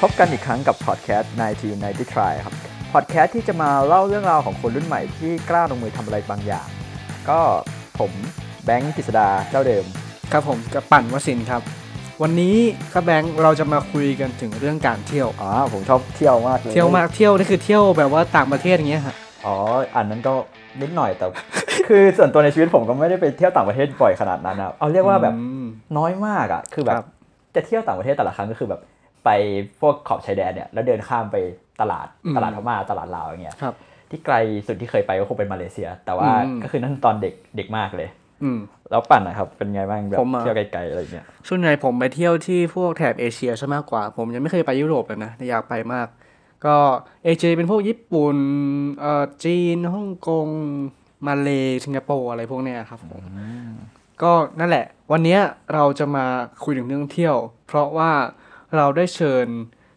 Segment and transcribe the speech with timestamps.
[0.00, 1.32] พบกันอีกครั้งกับพอดแคสต์
[1.72, 2.54] 1990 Try ครับ
[2.92, 6.66] พอดแคสต์ที่จะมาเล่าเรื่องราวของคนรุ่นใหม่ที่กล้าลงมือทำอะไรบางอย่าง
[7.28, 7.40] ก็
[7.98, 8.10] ผม
[8.64, 9.84] แบงค์กฤษดาเจ้าเดิม
[10.32, 11.62] ครับผมกับปั่นวสินทร์ครับ
[12.22, 12.56] วันนี้
[12.92, 19.54] ครับแบงค์เราจะมาคุยกันถึงเรื่องการเที่ยว อ๋อผมชอบเที่ยวมากเลยเที่ยวมากเที่ยวนี่คือเที่ยวแบบว่าต่างประเทศอย่างเงี้ยฮะอ๋อ
[19.96, 20.32] อันนั้นก็
[20.82, 21.26] นิดหน่อยแต่
[21.88, 25.64] คือส่วนตัวในชีวิตผมก็ไม่ได้ไปเที่ยวต่างประเทศบ่อยขนาดนั้นนะเอาเรียกว่าแบบอืม
[25.98, 27.04] น้อยมากอะ คือแบครับบ
[27.54, 28.80] จะเที่ยวต่างประเทศแต่ละครั้งก็คือแบบ
[29.28, 29.32] ไป
[29.80, 31.36] พวกขอบชายแดนเนี่ยแล้วเดินข้ามไป
[31.80, 33.74] ตลาดตลาดพม่าตลาดลาวอย่างเงี้ยครับ
[34.10, 34.34] ที่ไกล
[34.66, 38.08] สุดที่เคยไปก็คงเป็นมาเลเซีย แต่ว่าอืมก็คือนั่นตอนเด็กเด็กมากเลย
[38.42, 38.58] อืม
[38.90, 46.06] แล้วปั่นนะครับเป็นไงบ้างแบบผมอะเที่ยวไกลๆอะไรเงี้ยส่วนใหญ่ผมไปเที่ยวที่พวกแถบเอเชียซะมากกว่า ผมยังไม่เคยไปยุโรปเลยนะแต่อยากไปมาก
[46.66, 46.76] ก็
[47.24, 48.36] เอเชียเป็นพวกญี่ปุ่น
[49.00, 50.46] เอ่อจีนฮ่องกง
[51.26, 51.48] มาเล
[51.84, 53.22] สิงคโปร์อะไรพวกเนี้ยครับผม
[54.22, 55.40] ก็นั่นแหละ วันเนี้ย
[55.74, 56.24] เราจะมา
[56.64, 57.36] คุยถึงเรื่องเที่ยว
[57.66, 58.10] เพราะว่า
[58.76, 59.46] เราได้เชิญ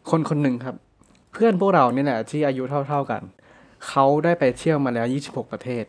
[0.10, 0.76] คนคนหนึ่งครับ
[1.34, 3.22] เพื่อนพวกเรานี่แหละที่อายุเท่า ๆกัน
[3.88, 5.84] เขาได้ไปเที่ยวมาแล้ว 26 ประเทศ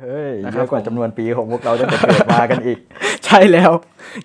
[0.00, 2.78] เฮ้ยนะคเยรับอะกว่าผมจำนวนปีของพวกเราตั้งแต่เกิดมากันอีก
[3.26, 3.72] ใช่แล้ว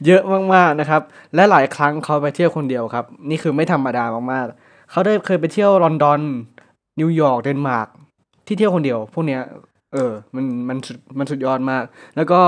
[0.06, 0.22] เยอะ
[0.54, 1.02] มากๆนะครับ
[1.36, 6.20] และหลายครั้งเขาไปเที่ยวคนเดียวครับ นี่คือไม่ธรรมดามากๆ เขาได้เคยไปเที่ยวลอนดอน
[7.00, 7.88] นิวยอร์กเดนมาร์ก
[8.48, 9.42] ที่เที่ยวคนเดียว พวกเนี้ย
[9.94, 11.84] เออมันมันสุดมันสุดยอดมาก
[12.16, 12.42] แล้วก็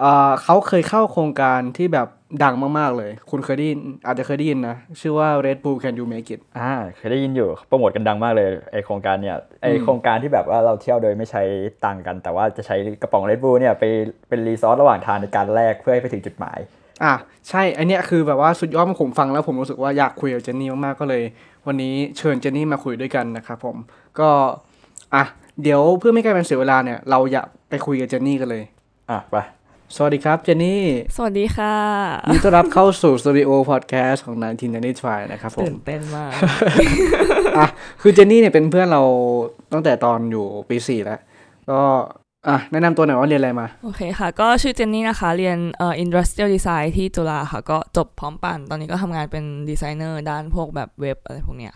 [0.00, 2.08] เอ่อเขาเคยเข้าโครงการที่แบบ
[2.42, 11.42] ดังมาก ๆ เลย คุณเคยได้ยินอาจจะเคยได้ยินนะ ชื่อว่า Red Bull Can You Make It อ่าเคยได้ยินอยู่โปรโมทกันดังมากเลยไอโครงการเนี่ยไออืมโครงการที่แบบว่าเราเที่ยวโดยไม่ใช้
[11.84, 13.84] ตังค์กัน แต่ว่าจะใช้กระป๋อง Red Bull เนี่ยไป
[14.28, 16.58] เป็น resource ระหว่างทางในการแลกเพื่อให้ไปถึงจุดหมาย
[17.04, 17.14] อะ
[17.48, 21.22] ใช่อันเนี้ยคือแบบว่าสุดยอดผมฟังแล้วผมรู้สึกว่าอยากคุยกับเจนนี่มากๆก็เลย
[21.66, 23.76] วันนี้เชิญเจนนี่มาคุยด้วยกันนะครับผม
[24.20, 24.28] ก็
[25.14, 25.24] อะ
[25.62, 28.64] เดี๋ยวเพื่อไม่ให้การเป็นเสียเวลาเนี่ยเราอยากไปคุยกับเจนนี่กันเลย
[29.10, 29.36] อะไป
[29.96, 30.84] สวัสดีครับเจนนี่
[31.16, 31.76] สวัสดีค่ะ
[32.26, 36.30] ยินดีต้อนรับเข้าสู่สตูดิโอพอดแคสต์ของ19 n ทรนะครับผมตื่นเต้นมาก
[37.58, 37.66] อะ
[38.02, 39.02] คือเจนนี่เนี่ยเป็นเพื่อนเรา
[39.72, 41.20] ตั้งแต่ตอนอยู่ปีสี่แล้ว
[41.70, 41.80] ก็
[42.48, 51.74] อะแนะนำตัวหน่อยว่าเรียนอะไรมา โอเคค่ะ ก็ชื่อเจนนี่นะคะ เรียนเอ่อ industrial design ที่จุฬาค่ะ ก็จบพร้อมปั่น ตอนนี้ก็ทำงานเป็นดีไซเนอร์ด้านพวกแบบเว็บอะไรพวกเนี้ย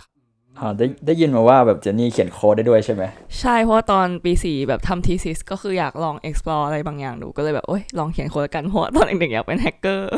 [0.60, 3.02] ค่ะอ่าได้ได้ยินมาว่าแบบเจนนี่เขียนโค้ดได้ด้วยใช่ไหม
[3.40, 10.12] ใช่เพราะว่าตอนปีสี่แบบทำ thesis ก็คืออยากลอง explore อะไรบางอย่างดูก็เลยแบบโอ๊ยลองเขียนโค้ดละกันเพราะว่าตอนเด็กๆอยากเป็นแฮกเกอร์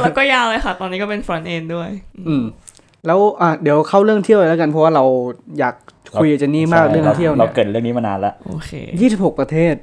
[0.00, 1.90] แล้วก็ยาวเลยค่ะ ตอนนี้ก็เป็น front end ด้วย
[2.28, 2.44] อืม
[3.06, 5.04] แล้วอะเดี๋ยวเข้าเรื่องเที่ยวเลยแล้วกันเพราะว่าเรา
[5.58, 5.74] อยาก
[6.20, 9.74] คุยกับเจนนี่มากเรื่องเที่ยวเราเนี่ยเกิดเรื่องนี้มานานแล้วโอเคยี่สิบหกประเทศ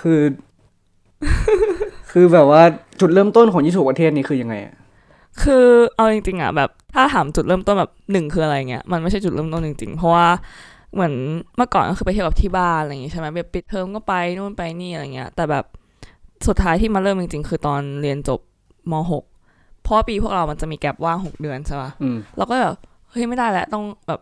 [0.00, 0.20] คือ
[2.12, 2.62] คือแบบว่า
[3.00, 4.74] จุดเริ่มต้นของยี่สิบประเทศนี่คือยังไงอะ
[5.42, 10.28] คือเอาจริงๆอะแบบถ้าถามจุดเริ่มต้นแบบหนึ่งคืออะไรเงี้ยมันไม่ใช่จุดเริ่มต้นจริงๆ เพราะว่า
[10.94, 11.12] เหมือน
[11.56, 15.64] เมื่อก่อนก็คือไปเที่ยวกับที่บ้านอะไรอย่างงี้ใช่ไหมแบบปิดเทอมก็ไปนู่นไปนี่อะไรเงี้ย แต่แบบ
[16.46, 18.40] สุดท้ายที่มาเริ่มจริงๆ คือตอนเรียนจบ
[18.90, 18.94] ม
[19.40, 22.76] .6 เพราะว่าปีพวกเรามันจะมีแกลบว่างหกเดือนใช่ปะอืมเราก็แบบ
[23.10, 24.20] เฮ้ยไม่ได้แล้วต้องแบบ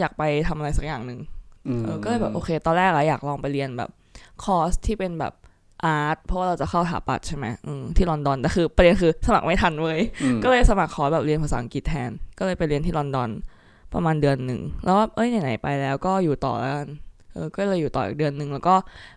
[0.00, 1.20] อยากไปทำอะไรสักอย่างหนึ่ง
[1.68, 3.90] อืมเออก็เลยแบบโอเค ตอนแรกอะอยากลองไปเรียนแบบ
[4.42, 5.32] คอร์สที่เป็นแบบ
[5.84, 13.30] art เพราะว่าเราจะเข้าถาปัดใช่ไหมอืมที่ลอนดอนแต่คือประเด็นคือสมัครไม่ทันเว้ยอืมก็เลยสมัครคอร์สแบบเรียนภาษาอังกฤษแทน ก็เลยไปเรียนที่ลอนดอน
[13.94, 16.88] ประมาณเดือนหนึ่งแล้วว่าเอ้ยไหนๆไปแล้วก็อยู่ต่อแล้วกัน
[17.32, 18.74] เออก็เลยอยู่ต่ออีกเดือนหนึ่งแล้วก็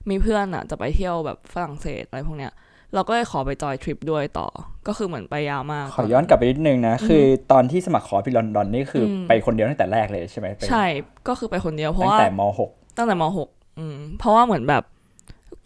[0.10, 2.54] มีเพื่อนอะจะไปเที่ยวแบบฝรั่งเศสอะไรพวกเนี้ย
[2.94, 4.48] เราก็เลยขอไปจอยทริปด้วยต่อ
[4.88, 10.86] ก็คือเหมือนไปยาวมาก ขอย้อนกลับไปนิดนึงนะ คือตอนที่สมัครคอร์สที่ลอนดอนนี่คืออมไปคนเดียวตั้งแต่แรกเลยใช่ไหมไปใช่
[11.28, 12.42] ก็คือไปคนเดียวเพราะตั้งว่าแต่ม
[12.98, 13.50] ตั้งแต่มหก
[13.80, 14.84] อืมเพราะว่าเหมือนแบบ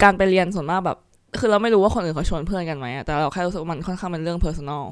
[0.02, 0.98] การไปเรียนส่วนมากแบบ
[1.40, 4.84] คือเราไม่รู้ว่าคนอื่นเขาชวนเพื่อนกันไหมอะแต่เราแค่รู้สึกว่ามันค่อนข้างเป็นเรื่อง personal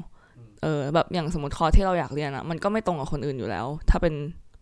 [0.63, 4.13] เออแบบอย่างสมมติคอร์สที่เราอยากเรียนอะมันก็ไม่ตรงกับคนอื่นอยู่แล้ว ถ้าเป็น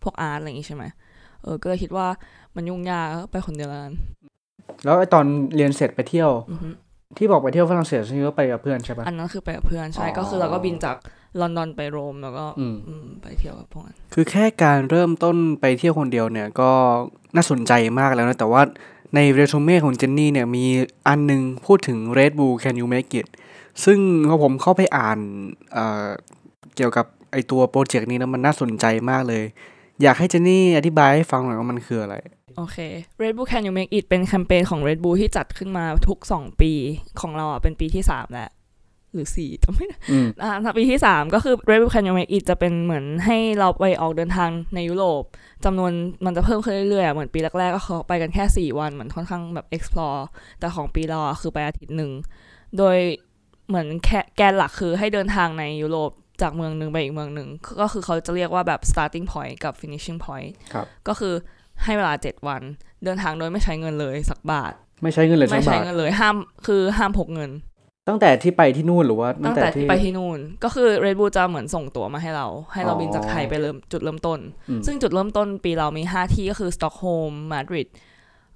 [0.02, 0.84] พวกอาร์ตอะไรอย่างงี้ใช่ไหม
[1.42, 2.06] เออก็เลยคิดว่า
[2.56, 3.92] มันยุ่งยากก็ไปคนเดียวแล้วกัน
[4.84, 5.24] แล้วไอ้ตอน
[5.56, 6.68] เรียนเสร็จไปเที่ยวอือฮึ
[7.18, 10.96] ที่บอกไปเที่ยวฝรั่งเศสนี่ก็ไปกับเพื่อนใช่ปะอันนั้นคือไปกับเพื่อนใช่ก็คือเราก็บินจาก
[11.40, 16.70] ลอนดอนไปโรมแล้วก็อืมอืมไปเที่ยวกับพวกนั้นคือแค่การเริ่มต้นไปเที่ยวคนเดียวเนี่ยก็
[17.34, 18.62] น่าสนใจมากแล้วนะแต่ว่า
[19.14, 20.64] ในเรซูเม่ของเจนนี่เนี่ยมี
[21.08, 23.26] อันหนึงพูดถึง Red Bull Can You Make It
[23.84, 25.18] ซึ่งพอผมเข้าไปอ่าน
[25.72, 26.08] เอ่อ
[26.76, 29.44] เกี่ยวกับไอตัวโปรเจกต์นี้แล้วมันน่าสนใจมากเลย
[30.02, 32.16] อยากให้เจนนี่อธิบายให้ฟังหน่อยว่ามันคืออะไร
[32.56, 32.76] โอเค
[33.22, 36.72] Red Bull Can You Make It เป็นแคมเปญของ Red Bull ที่จัดขึ้นมาทุก 2 ปี
[37.20, 38.50] ของเราอะเป็นปีที่ 3 แล้ว
[39.14, 45.22] หรือ4จำไม่ได้อืมอ่าถ้าปีที่3ก็คือ Red Bull Can You Make It จะเป็นเหมือนให้เราไปออกเดินทางในยุโรป
[45.64, 45.92] จำนวน
[46.24, 50.20] มันจะเพิ่มขึ้นเรื่อยๆอะเหมือนปีแรกๆ ก็เขาไปกันแค่ 4 วัน เหมือนค่อนข้างแบบ explore
[50.58, 52.10] แต่ของปีเราอะคือไปอาทิตย์หนึ่ง
[52.78, 52.96] โดย
[53.68, 56.10] เหมือนแค่แกนหลักคือให้เดินทางในยุโรป
[56.42, 57.48] จากเมืองหนึ่งไปอีกเมืองหนึ่ง
[57.80, 61.34] ก็คือเขาจะเรียกว่าแบบ starting point กับ finishing point ครับก็คือ
[61.84, 62.62] ให้เวลา 7 วัน
[63.04, 64.72] เดินทางโดยไม่ใช้เงินเลยสักบาท
[65.02, 67.50] ไม่ใช้เงินเลยสักบาทไม่ใช้เงินเลยห้ามคือห้ามพกเงิน
[68.08, 77.88] ตั้งแต่ที่ไปที่นู่นหรือว่าตั้งแต่ที่ไปที่นู่น ก็คือ Red Bull จะเหมือนส่งตัวมาให้เรา ให้เราอ๋อบินจากไทยไปเริ่มจุดเริ่มต้นอืมซึ่งจุดเริ่มต้นปีเรามี 5 ที่ก็คือสต็อกโฮล์มมาดริด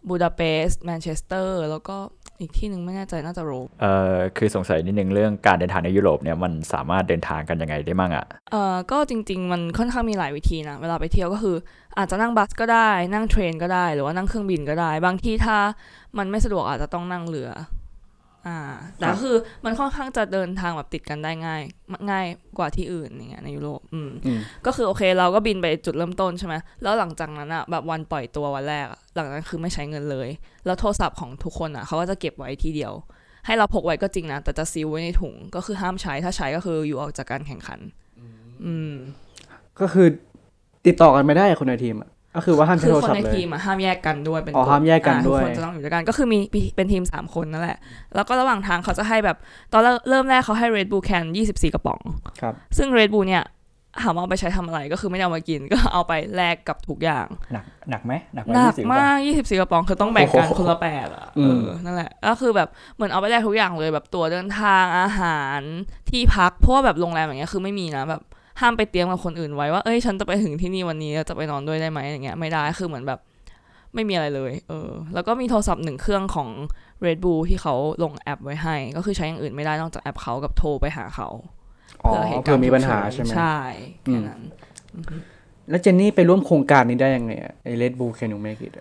[0.08, 1.96] บูดาเปสต์แมนเชสเตอร์แล้วก็
[2.40, 11.56] อีกที่หนึ่งไม่แน่ใจน่าจะโรมเอ่อคือสงสัยนิดนึงเรื่องการเดินทางในยุโรปเนี่ยมันสามารถเดินทางกันยังไงได้มั่งอะเอ่อก็จริง ๆ มันค่อนข้างมีหลายวิธีนะ เวลาไปเที่ยวก็คือ
[11.98, 15.56] อาจจะนั่งบัสก็ได้นั่งเทรนก็ได้ หรือว่านั่งเครื่องบินก็ได้ บางที่ถ้า
[16.18, 17.50] มันไม่สะดวกอาจจะต้องนั่งเรือ
[18.46, 18.58] อ่า
[18.98, 21.62] แต่ก็คือมันค่อนข้างจะเดินทางแบบติดกันได้ง่าย
[22.10, 22.26] ง่าย
[22.58, 30.28] กว่าที่อื่นอย่างเงี้ยในยุโรปอืมอืมก็คือโอเค เราก็บินไปจุดเริ่มต้นใช่ไหมแล้วหลังจากนั้นอะแบบวันปล่อยตัววันแรกอะหลังจากนั้นคือไม่ใช้เงินเลย
[30.66, 32.92] แล้วโทรศัพท์ของทุกคนอะเขาก็จะเก็บไว้ทีเดียว
[33.46, 37.80] ให้เราพกไว้ก็จริงนะแต่จะซีลไว้ในถุงก็คือห้ามใช้ถ้าใช้ก็คืออยู่ออกจากการแข่งขัน
[38.64, 38.92] อืม
[39.80, 40.06] ก็คือ
[40.86, 46.38] ติดต่อกันไม่ได้คนในทีมอะ ก็คือว่าห้ามใช้คือโทรคนศัพในท์เลย ทีมอะห้ามแยกกันด้วยเป็นอ๋อกฎห้ามแยกกันอ่าด้วย ทุกคนจะต้องอยู่ด้วยกันก็คือมี
[46.76, 47.78] เป็นทีมสามคนนั่นแหละ
[48.14, 49.36] แล้วก็ระหว่างทางเขาจะให้แบบ
[49.72, 52.00] ตอนเริ่มแรกเขาให้ Red Bull Can 24 กระป๋อง
[52.40, 53.44] ครับ ซึ่ง Red Bull เนี่ย
[54.02, 65.60] ถามว่าเอาไปใช้ทำอะไรก็คือไม่ได้เอามากิน ก็เอาไปแลกกับทุกอย่างหนักหนักไหมหนักไหมหนัก20มาก 24 กระป๋องคือต้องแบ่งกันโอ้โหคนละแปดอะอืเอม อนั่นแหละก็คือแบบเหมือนเอาไปแลกทุกอย่างเลยแบบตั๋วเดินทางอาหาร
[66.10, 68.22] ที่พักเพราะว่าแบบโรงแรมอย่างเงี้ยคือไม่มีนะแบบ
[68.60, 73.20] ห้ามไปเตรียมกับคนอื่นไว้ว่า เอ้ย ฉันจะไปถึงที่นี่วันนี้แล้วจะไปนอนด้วยได้ไหมอย่างเงี้ย ไม่ได้ คือเหมือนแบบ
[73.94, 76.48] ไม่มีอะไรเลย เออ แล้วก็มีโทรศัพท์หนึ่งเครื่องของ
[77.06, 81.28] Red Bull ที่เขาลงแอปไว้ให้ ก็คือใช้อย่างอื่นไม่ได้นอกจากแอปเขากับโทรไปหาเขา
[82.04, 83.58] อ๋อเผื่อเหตุกรเพื่อณ์มีปัญหาฉุกเฉินใช่ไหมใช่
[84.02, 84.42] แค่นั้น
[85.70, 88.72] แล้วเจนนี่ไปร่วมโครงการนี้ได้ยังไงอะไอ Red Bull Can You Make It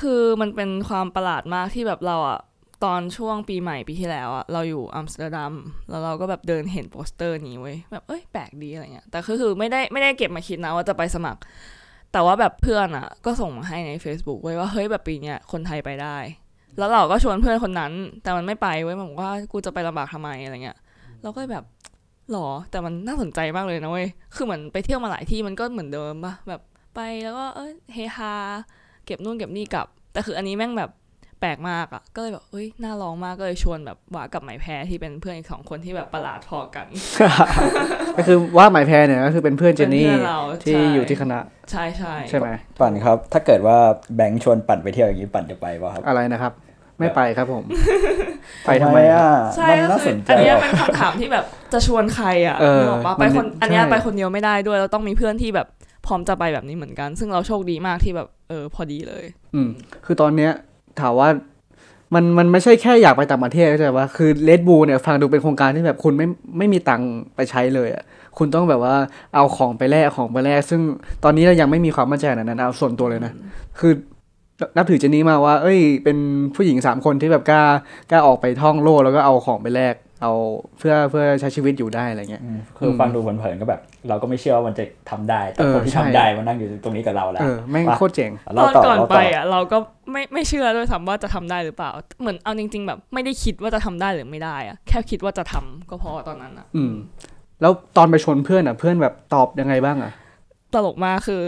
[0.00, 2.40] คือมันเป็นความประหลาดมากที่แบบเราอะ
[2.84, 5.54] ตอนช่วงปีใหม่ปีที่แล้วอะเราอยู่อัมสเตอร์ดัม
[5.90, 11.40] แล้วเราก็แบบเดินเห็นโปสเตอร์นี้เว้ยแบบเอ้ยแปลกดีอะไรเงี้ยแต่คือคือไม่ได้ไม่ได้เก็บมาคิดนะว่าจะไปสมัคร
[12.12, 16.16] แต่ว่าแบบเพื่อนอะก็ส่งมาให้ใน Facebook เว้ยว่าเฮ้ยแบบปีเนี้ยคนไทยไปได้
[16.78, 17.92] แล้วเราก็ชวนเพื่อนคนนั้น
[18.22, 20.78] แต่มันไม่ไปเว้ยมันบอกว่ากูจะไปลำบากทำไมอะไรเงี้ย
[21.22, 21.64] เราก็แบบ
[22.30, 26.60] หรอแต่มันน่าสนใจมากเลยนะเว้ยคือเหมือนไปเที่ยวมาหลายที่มันก็เหมือนเดิมปะแบบ
[26.94, 28.34] ไปแล้วก็เอ้ยเฮฮา
[29.06, 30.90] เก็บนู่นเก็บนี่กลับ แต่คืออันนี้แม่งแบบ
[31.40, 36.86] แปลกมากอะ่ะ ก็เลยแบบเอ้ยน่าลองมากก็เลยชวนแบบว่ากับไหมแพรที่เป็นเพื่อนอีกสองคนที่แบบประหลาดพอกัน
[38.16, 41.38] ก็คือว่าหมายแพรเนี่ยก็คือเป็นเพื่อนเจนนี่เป็นเพื่อนเราที่ใช่ อยู่ที่คณะ
[41.70, 42.48] ใช่ใช่ใช่ไหม
[42.80, 43.78] ปั่นครับ ถ้าเกิดว่า
[44.16, 46.52] แบงค์ชวนปั่นไปเที่ยวอย่างนี้ปั่นจะไปป่ะครับอะไรนะครับ
[46.98, 47.64] ไม่ไปครับผม
[48.66, 55.66] ไปทำไมอะใช่มันก็น่าคืสอนใจอันเนี้ยอะเป็นคำถามที่แบบจะชวนใครอะ่ะเออนึกออกปะไปคนมันอันเนี้ยใช่ไปคนเดียวไม่ได้ด้วยเราต้องมีเพื่อนที่แบบ
[56.06, 59.24] พร้อมจะไปแบบนี้เหมือนกัน ซึ่งเราโชคดีมากที่แบบเออพอดีเลย
[59.54, 59.68] อืม
[60.06, 60.52] คือตอนเนี้ย
[61.00, 61.28] ถามว่า
[62.14, 66.26] มันมันไม่ใช่แค่อยากไปต่างประเทศเข้าใจว่าคือเลดบูเนี่ยฟังดูเป็นโครงการที่แบบคุณไม่
[66.58, 68.04] ไม่มีตังค์ไปใช้เลยอะ
[68.38, 68.94] คุณต้องแบบว่า
[69.34, 70.80] เอาของไปแลกของไปแลกซึ่ง
[71.24, 73.32] ตอนนี้เรายังไม่มีความมั่นใจขนาดนั้นเอาส่วนตัวเลยนะ
[73.78, 73.92] คือ
[74.76, 76.18] นับถือเจนนี่มาว่า เอ้ย เป็น
[76.54, 77.62] ผู้หญิงสามคนที่แบบกล้า
[78.10, 80.32] กล้าออกไปท่องโลกแล้วก็เอาของไปแลก เอา
[80.78, 89.78] เพื่อเพื่อใช้ชีวิตอยู่ได้อะไรเงี้ยอืมคือฟังดูเผินๆก็แบบ เราก็ไม่เชื่อว่ามันจะทำได้ แต่เออคนที่ใช่ทำได้มันนั่งอยู่ตรงนี้กับเราแล้วเออแม่งปะโคตรเจ๋งตเราอนต่อก่อนเราไปต่ออะเราก็
[90.12, 91.90] ไม่ไม่เชื่อด้วยซ้ำว่าจะทำได้หรือเปล่า
[92.20, 96.92] เหมือนเอาจริง ๆ แบบไม่ได้คิดว่าจะทำได้หรือไม่ได้อะแค่คิดว่าจะทำก็พอตอนนั้นอะ อืม
[97.60, 100.12] แล้วตอนไปชวนเพื่อนอะเพื่อนแบบตอบยังไงบ้างอะ
[100.74, 101.42] ตลกมากคือ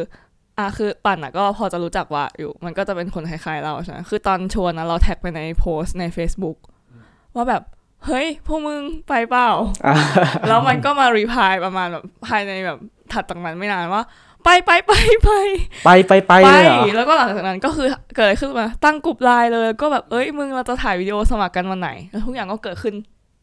[0.59, 6.59] อะคือปั่นอะก็พอจะรู้จักว่าอยู่ มันก็จะเป็นคนคล้ายๆเราใช่ไหมคือตอนชวนนะเราแท็กไปในโพสต์ใน Facebook
[7.35, 7.63] ว่าแบบ
[8.07, 9.49] เฮ้ย พวกมึงไปเปล่า
[9.87, 9.97] อ่า
[10.49, 12.79] แล้วมันก็มารีพายประมาณแบบภายในแบบ
[13.13, 14.03] ถัดจากนั้นไม่นานว่า
[14.45, 14.93] ไปไปไป
[15.25, 15.31] ไป
[15.85, 22.95] ไปไปไปไปเลยเหรอแล้วก็หลังจากนั้นก็คือเกิดอะไรขึ้นมา ตั้งกลุ่มไลน์เลยก็แบบเอ้ยมึงเราจะถ่ายวิดีโอสมัครกันวันไหน แล้วทุกอย่างก็เกิดขึ้น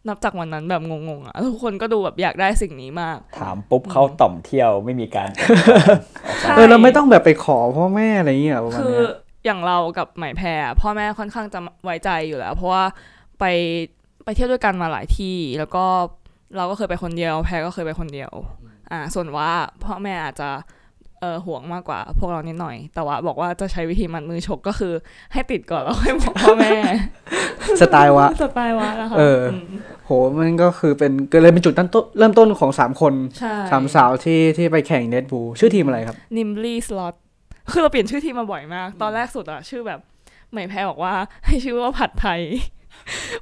[0.07, 5.29] นับจากวันนั้นแบบงงๆอะแล้วทุกคนก็ดูแบบอยากได้สิ่งนี้มาก ถามปุ๊บเข้าต่อมเที่ยวไม่มีการ
[6.41, 9.11] ใช่เออเราไม่ต้องแบบไปขอพ่อแม่อะไรอย่างเงี้ยประมาณคือเนี้ย
[9.45, 12.83] อย่างเรากับไหมแพรอะพ่อแม่ค่อนข้างจะไว้ใจอยู่แล้ว เพราะว่า
[13.39, 13.45] ไป
[14.25, 15.85] ไปเที่ยวด้วยกันมาหลายที่ แล้วก็
[16.57, 18.31] เราก็เคยไปคนเดียว แพรก็เคยไปคนเดียว
[18.91, 19.49] อ่า ส่วนว่า
[19.83, 20.49] พ่อแม่อาจจะ
[21.21, 24.93] เออห่วงมากกว่าพวกเรานิดหน่อย แต่ว่าบอกว่าจะใช้วิธีมัดมือชกก็คือ
[25.33, 26.71] ให้ติดก่อนแล้วค่อยบอกพ่อแม่
[27.81, 29.55] สไตล์วะ สไตล์วะนะคะเออม
[30.05, 37.15] โห มันก็คือเป็นก็เลยเป็นจุดตั้งต้นเริ่มต้นของสามคนใช่สามสาวที่ที่ไปแข่งเน็ตบูชื่อทีมอะไรครับนิมลี่สล็อต
[37.71, 39.99] คือเราเปลี่ยนชื่อทีมมาบ่อยมาก ตอนแรกสุดอะชื่อแบบ
[40.51, 41.13] ไหมแพรบอกว่า
[41.45, 42.41] ให้ชื่อว่าผัดไทย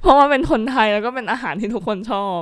[0.02, 2.40] เพราะว่าเป็นคนไทยแล้วก็เป็นอาหารที่ทุกคนชอบ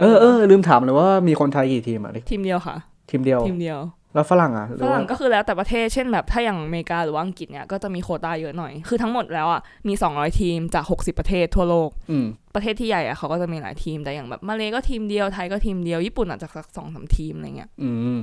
[0.00, 2.76] เออเออลืมถามเลยว่ามีคนไทยกี่ทีมอะทีมเดียวค่ะ
[3.10, 3.80] ทีมเดียวทีมเดียว
[4.14, 18.18] แล้วฝรั่งอะหรืฝอว่ารั่งก็คือแล้วแต่ประเทศเช่นแบบถ้าอย่างอเมริกาหรือว่าอังกฤษเนี่ยก็จะมีโควต้าเยอะหน่อย คือทั้งหมดแล้วอะมี 200 ทีมจาก 60 ประเทศทั่วโลกอืมประเทศที่ใหญ่อะเขาก็จะมีหลายทีมแต่อย่างแบบมาเลก็ทีมเดียวไทยก็ทีมเดียวญี่ปุ่นอาจจะสักสองสามทีมอะไรเงี้ยอืม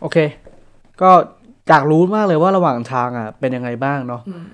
[0.00, 0.16] โอเค
[1.02, 1.10] ก็
[1.68, 4.46] อยากรู้มากเลยว่าระหว่างทางอะเป็นยังไงบ้างเนาะอืม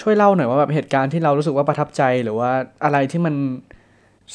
[0.00, 2.50] ช่วยเล่าหน่อยว่าแบบเหตุการณ์ที่เรารู้สึกว่าประทับใจหรือว่า
[2.84, 3.34] อะไรที่มัน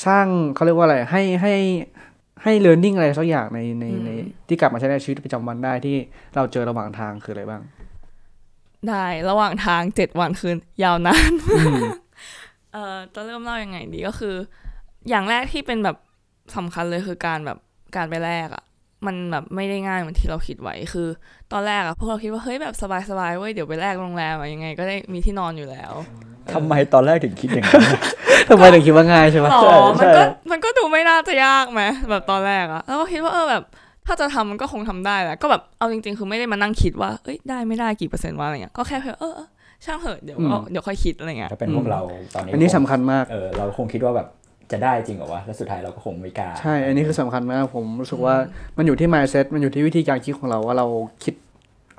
[0.06, 0.26] สร้าง
[0.56, 1.56] เขาเรียกว่าอะไรให้ให้
[2.44, 4.10] ให้ learning อะไรสักอย่างในในใน
[4.48, 5.98] ที่กลับมาใช้ในชีวิตประจำวันได้ที่
[6.36, 7.62] เราเจอระหว่างทางคืออะไรบ้าง
[8.88, 11.34] ได้ระหว่างทางเจ็ดวันคืนยาวนาน
[12.74, 14.36] เอ่อจะเริ่มเล่ายังไงดีก็คือ
[15.10, 15.98] อย่างแรกที่เป็นแบบ
[16.56, 17.58] สำคัญเลยคือการแบบ
[17.96, 18.64] การไปแรกอะ่ะ
[19.06, 21.08] มันแบบไม่ได้ง่ายเหมือนที่เราคิดไว้คือ
[21.54, 22.74] ตอนแรกอะ่ะพวกเราคิดว่าเฮ้ยแบบ
[23.10, 25.94] สบายๆเว้ยเดี๋ยวไปแรกโรงแรมอะยังไง ก็ได้มีที่นอนอยู่แล้ว
[26.54, 27.84] ทำไมตอนแรกถึงคิดอย่างนั้น
[28.50, 33.64] ทำไมถึงคิดว่าง่ายใช่ไหมหรอใช่มันก็ใช่มันก็ดูไม่น่าจะยากไหมแบบตอนแรกอะแล้วก็คิดว่าเออแบบ
[34.08, 39.48] ถ้าจะทำมันก็คงทำได้แหละก็แบบเอาจริง ๆ คือไม่ได้มานั่งคิดว่าเอ้ยได้ไม่ได้กี่เปอร์เซ็นต์ว่าอะไรเงี้ยก็แค่เออเออ
[39.86, 42.02] ช่างเหอะเดี๋ยวก็เดี๋ยวค่อยคิดอะไรเงี้ยถ้าเป็นพวกเรา
[42.34, 44.28] ตอนนี้อันนี้สำคัญมากเออเราคงคิดว่าแบบ
[44.72, 48.36] จะได้จริงเหรอวะ แล้วสุดท้ายเราก็คงไม่กล้า ใช่ อันนี้คือสำคัญมาก ผมรู้สึกว่า
[48.78, 50.88] มันอยู่ที่ mindset มันอยู่ที่วิธีการคิดของเราว่าเรา
[51.24, 51.34] คิด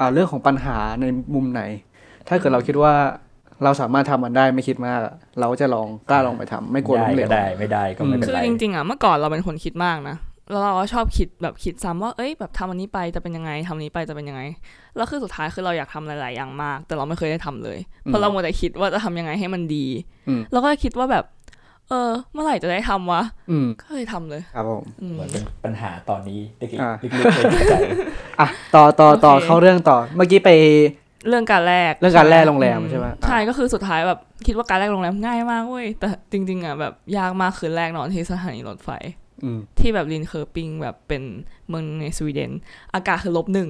[0.01, 1.63] อ่าเรื่องของปัญหาในมุมไหน
[2.29, 2.95] ถ้าเกิดเราคิดว่า
[3.65, 10.17] เราสามารถทำมันได้ไม่คิดมากอะเราก็จะลองกล้าลองไปทำไม่กลัวได้ล้มเหลก็วได้ไม่ได้ก็ไม่เป็นคือไรจริงๆอะเมื่อก่อนเราเป็นคนคิดมากนะ
[10.51, 14.43] แล้วเราก็ชอบคิดแบบคิดซ้ำว่า เอ้ยแบบทำอันนี้ไปจะเป็นยังไงทำอันนี้ไปจะเป็นยังไง
[14.97, 19.87] แล้วคือสุดท้ายคือเราอยากทำหลาย ๆ อย่างมาก แต่เราไม่เคยได้ทำเลย เพราะเราโมวแต่คิดว่าจะทำยังไงให้มันดี
[20.29, 21.25] อืมแล้วก็คิดว่าแบบ
[21.91, 27.75] เออ เมื่อไหร่จะได้ทำวะอืมก็เลยทำเลย ครับผมอืมเหมือนเป็นปัญหาตอนนี้ลึกอ่าๆลึกๆเลยในใจ
[28.41, 30.51] อะต่อต่อต่อโอเค เข้าเรื่องต่อเมื่อกี้ไป
[31.29, 38.91] เรื่องการแลกเรื่องการแลกโรงแรมใช่ไหมใช่ก็คือสุดท้ายแบบคิดว่าการแลกโรงแรมง่ายมากเว้ยแต่จริงๆอะแบบยากมากคือแรกนอนที่สถานีรถไฟ
[39.45, 41.23] อืมที่แบบลินเคอร์ปิงแบบเป็น
[41.69, 42.51] เมืองในสวีเดน
[42.95, 43.69] อากาศคือลบหนึ่ง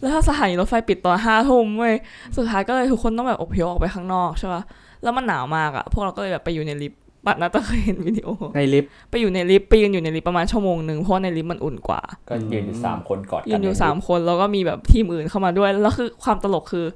[0.00, 1.94] แล้วถ้าสถานีรถไฟปิดตอนห้าทุ่มเว้ย
[2.36, 4.62] สุดท้ายก็เลยทุกคนต้องแบบอพยพออกไปข้างนอกใช่ปะ
[5.02, 16.86] แล้วมันหนาวมากอะพวกเราก็เลยแบบไปอยู่ในลิฟต์ บัตรน่าจะเคยเห็นวิดีโอ ในลิฟต์ไปอยู่ในลิฟต์ไปยืนอยู่ในลิฟต์ประมาณชั่วโมงหนึ่งเพราะว่าในลิฟต์มันอุ่นกว่า ก็ยืนอยู่สามคนกอดกันยืนอยู่สามคนแล้วก็มีแบบทีมอื่นเข้ามาด้วย แล้วคือความตลกคือ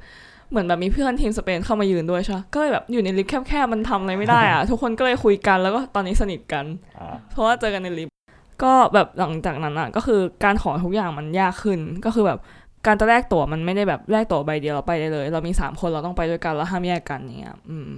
[0.51, 6.65] เหมือนแบบมีเพื่อนทีมสเปนเข้ามายืนด้วยใช่ปะก็เลยแบบอยู่ในลิฟต์แคบๆมันทำอะไรไม่ได้อะทุกคนก็เลยคุยกันแล้วก็ตอนนี้สนิทกัน
[6.99, 8.15] อ่าเพราะว่าเจอกันในลิฟต์
[8.63, 12.39] ก็แบบหลังจากนั้นอะก็คือการขอทุกอย่างมันยากขึ้นก็คือแบบ
[12.87, 17.89] การจะแลกตั๋วมันไม่ได้แบบแลกตั๋วใบเดียวเราไปได้เลย เรามีสามคนเราต้องไปด้วยกันแล้วห้ามแยกกันอย่างเงี้ยอืม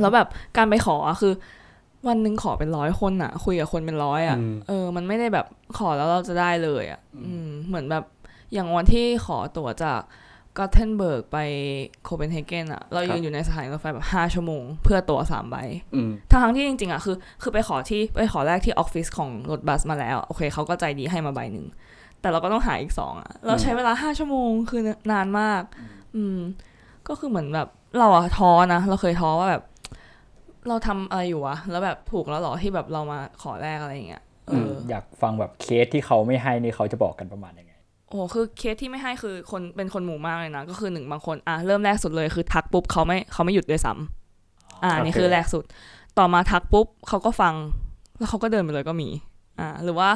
[0.00, 1.34] แล้วแบบการไปขออะคือ
[2.08, 5.46] วันหนึ่งขอเป็นร้อยคนอะคุยกับคนเป็นร้อยอะอืมเออ มันไม่ได้แบบ
[5.78, 8.04] ขอแล้วเราจะได้เลยอะอืม เหมือนแบบ
[8.52, 10.00] อย่างวันที่ขอตั๋วจาก
[10.58, 11.38] กอเทนเบิร์กไป
[12.04, 15.56] โคเปนเฮเกนอะเรายืนอยู่ในสถานีรถไฟแบบห้าชั่วโมง เพื่อตั๋วสามใบ
[15.94, 21.66] อืมทั้งๆที่จริงๆอะคือ คือไปขอที่ไปขอแลกที่ออฟฟิศของรถบัสมาแล้ว โอเคเขาก็ใจดีให้มาใบหนึ่ง
[22.20, 24.80] แต่เราก็ต้องหาอีกสองอะเราใช้เวลาห้าชั่วโมงคือ
[25.12, 25.62] นานมาก
[26.16, 26.38] อืม
[27.08, 27.68] ก็คือเหมือนแบบ
[27.98, 29.62] เราอะท้อนะ เราเคยท้อว่าแบบ
[30.68, 37.72] เราทำอะไรอยู่วะ แล้วแบบถูกแล้วเหรอที่แบบเรามาขอแลกอะไรอย่างเงี้ยเอออออยากฟังแบบเคสที่เขาไม่ให้นี่เขาจะบอกกันประมาณยังไง
[38.08, 45.64] โอ้โหคือเคสที่ไม่ให้คือคนเป็นคนหมู่มากเลยนะ ก็คือหนึ่งบางคนอะเริ่มแรกสุดเลยคือทักปุ๊บเขาไม่เขาไม่หยุดด้วยซ้ำำอ่าโอเคนี่คือแรกสุด
[46.18, 47.54] ต่อมาทักปุ๊บเขาก็ฟัง
[48.18, 49.08] แล้วเขาก็เดินไปเลยก็มี
[49.60, 50.08] อ่า หรือว่า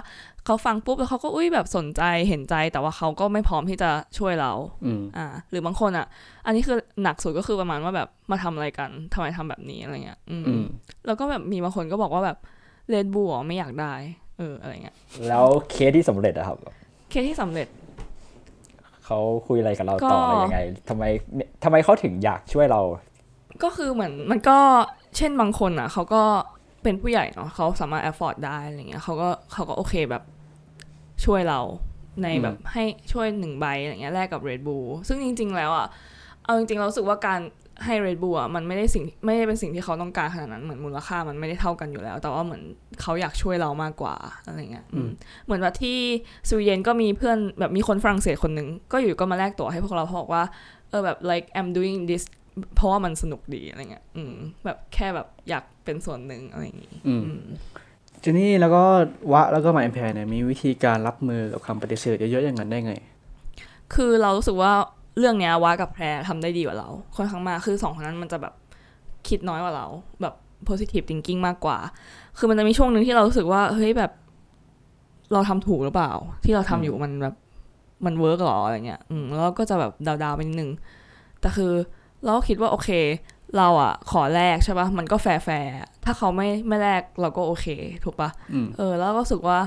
[0.46, 4.52] เขาฟังปุ๊บแล้วเขาก็อุ้ยแบบสนใจเห็นใจแต่ว่าเขาก็ไม่พร้อมที่จะช่วยเรา
[4.84, 6.06] อืมอ่า หรือบางคนอะ
[6.46, 10.64] อันนี้คือหนักสุดก็คือประมาณว่าแบบมาทำอะไรกันทำไมทำแบบนี้อะไรเงี้ยอืมอืม
[11.06, 12.38] แล้วก็แบบมีบางคนก็บอกว่าแบบ
[12.88, 13.94] เลดบูอ๋อไม่อยากได้
[14.38, 14.96] เอออะไรเงี้ย
[15.28, 16.58] แล้วเคสที่สำเร็จอะครับ
[17.10, 17.68] เคสที่สำเร็จ
[19.04, 22.80] เขาคุยอะไรกับเราก็ต่ออะไรยังไงทำไมเนี่ยทำไมเขาถึงอยากช่วยเรา
[23.62, 24.58] ก็คือเหมือนมันก็
[25.16, 26.22] เช่นบางคนอะเขาก็
[26.82, 30.22] เป็นผู้ใหญ่เนาะเขาสามารถ afford ได้อะไรเงี้ยเขาก็เขาก็โอเคแบบ
[31.24, 31.60] ช่วยเรา
[32.22, 35.86] ในอืมแบบให้ช่วยหนึ่งใบอะไรเงี้ยแลกกับ Red Bull ซึ่งจริง ๆ แล้วอะ
[36.44, 37.40] เอาจริงๆเรารู้สึกว่าการ
[37.84, 42.62] ให้ Red Bull อะมันไม่ได้สิ่งไม่ได้เป็นสิ่งที่เขาต้องการขนาดนั้นเหมือนมูลค่ามันไม่ได้เท่ากันอยู่แล้ว แต่ว่าเหมือน
[43.00, 44.14] เขาอยากช่วยเรามากกว่า
[44.46, 45.08] อะไรเงี้ยอืม
[45.44, 45.98] เหมือนว่าที่
[46.48, 50.42] สวีเดนก็มีเพื่อนแบบมีคนฝรั่งเศสคนหนึ่งก็อยู่ก็มาแลกตั๋วให้พวกเราเพราะบอกว่า
[50.90, 52.24] เออแบบ like I'm doing this
[52.74, 57.42] เพราะว่ามันสนุกดีอะไรเงี้ยอืมแบบแค่แบบอยากเป็นส่วนหนึ่งอะไรอย่างงี้อืมอืม
[58.24, 58.82] ทีนี้แล้วก็
[59.32, 62.94] วะแล้วก็มาแอมแพร์เนี่ยมีวิธีการรับมือกับคำปฏิเสธเยอะๆอย่างนั้นได้ไง
[63.94, 64.72] คือเรารู้สึกว่า
[65.18, 68.54] เรื่องเนี้ยวากับแพรทำได้ดีกว่าเราค่อนข้างมากคือสองคนนั้นมันจะแบบ
[69.28, 69.86] คิดน้อยกว่าเรา
[70.22, 70.34] แบบ
[70.68, 71.78] positive thinking มากกว่า
[72.38, 74.12] คือมันจะมีช่วงหนึ่งที่เรารู้สึกว่าเฮ้ยแบบ
[75.32, 76.12] เราทำถูกหรือเปล่า
[76.44, 77.34] ที่เราทำอยู่มันแบบ
[78.06, 80.70] มัน work หรออะไรเงี้ย อืมแล้วก็จะแบบ down ๆไปนิดนึง
[81.40, 81.72] แต่คือ
[82.24, 82.90] เราก็คิดว่าโอเค
[83.58, 87.66] เราอะขอแลกใช่ปะมันก็แฟร์ๆถ้าเขาไม่ไม่แลกเราก็โอเค
[88.04, 89.58] ถูกปะอืมเออ แล้วก็รู้สึกว่า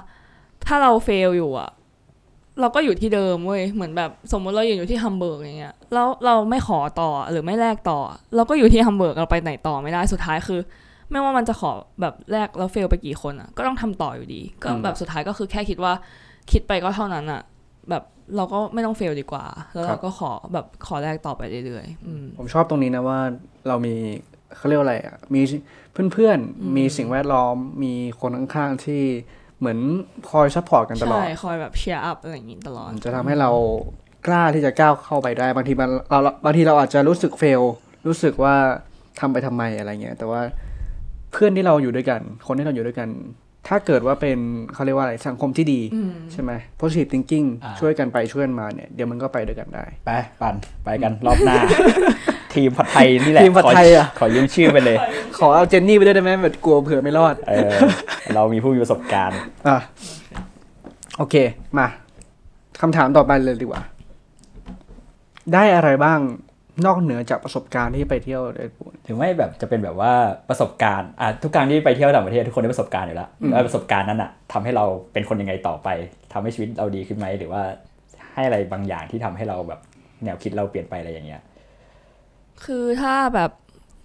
[0.66, 1.70] ถ้าเรา fail อยู่อะ
[2.62, 8.00] เราก็อยู่ที่เดิมเว้ยเหมือนแบบสมมติเรายืนอยู่ที่ฮัมเบิร์กอย่างเงี้ยแล้วเราไม่ขอต่อหรือไม่แลกต่อ
[8.36, 10.60] เราก็อยู่ที่ฮัมเบิร์กเราไปไหนต่อไม่ได้สุดท้ายคือ
[11.12, 15.94] ไม่ว่ามันจะขอแบบแลกแล้ว fail ไปกี่คนอะก็ต้องทำต่ออยู่ดี ก็แบบสุดท้ายก็คือแค่คิดว่า
[16.52, 17.42] คิดไปก็เท่านั้นอะ
[17.90, 18.04] แบบ
[18.36, 23.20] เราก็ไม่ต้อง fail ดีกว่า แล้วครัเราบก็ขอแบบขอแลกต่อไปเรื่อยๆอืมผมชอบตรงนี้นะว่า
[23.68, 23.96] เรามี
[24.58, 25.42] เขาเรียกว่าอะไรอะมี
[26.14, 29.04] เพื่อนๆ มีสิ่งแวดล้อม มีคนข้างๆที่
[29.60, 29.80] เหมือน
[30.30, 33.52] คอย support กันตลอด ใช่ คอยแบบ cheer up อะไรอย่างงี้ตลอด จะทำให้เรา
[34.28, 37.62] กล้าที่จะก้าวเข้าไปได้ บางทีมันเราบางทีเราอาจจะรู้สึกเฟล
[38.08, 38.56] รู้สึกว่า
[39.20, 40.42] ทำไปทำไมอะไรเงี้ย แต่ว่า
[41.32, 43.10] เพื่อนที่เราอยู่ด้วยกัน คนที่เราอยู่ด้วยกัน
[43.68, 44.40] ถ้าเกิดว่าเป็น
[44.74, 50.56] เขาเรียกว่าอะไรสังคมที่ดีอืมใช่ไหม positive thinking อ่าช่วยกันไปช่วยกันมาเนี่ย เดี๋ยวมันก็ไปด้วยกันได้ ไป ปั่น
[50.86, 51.56] ไปกันรอบหน้า
[52.54, 54.98] ทีมผัดไทยนี่แหละทีมผัดไทยอะขขอยืมชื่อไปเลย
[55.38, 57.72] ขอเอาเจนนี่ไปด้วยได้ไหมแบบกลัวเผื่อไม่รอดเออ
[58.36, 59.78] เรามีผู้มีประสบการณ์อะ
[61.18, 61.36] โอเค
[61.78, 61.88] มา
[62.82, 63.82] คำถามต่อไปเลยดีกว่า
[65.54, 66.20] ได้อะไรบ้าง
[66.86, 70.14] นอกเหนือจากประสบการณ์ที่ไปเที่ยวเดปูนถึงไม่แบบจะเป็นแบบว่า
[70.50, 75.90] ประสบการณ์อะทุกครั้งที่ไปเที่ยวต่างประเทศทุกคนได้ประสบการณ์อยู่แล้วอืมแล้วประสบการณ์นั้นอะทำให้เราเป็นคนยังไงต่อไป
[76.34, 77.62] ทำให้ชีวิตเราดีขึ้นไหมหรือว่า
[78.34, 79.80] ให้อะไรบางอย่างที่ทำให้เราแบบ
[80.24, 81.42] แนวคิดเราเปลี่ยนไปอะไรอย่างเงี้ย
[82.64, 83.52] คือถ้าแบบ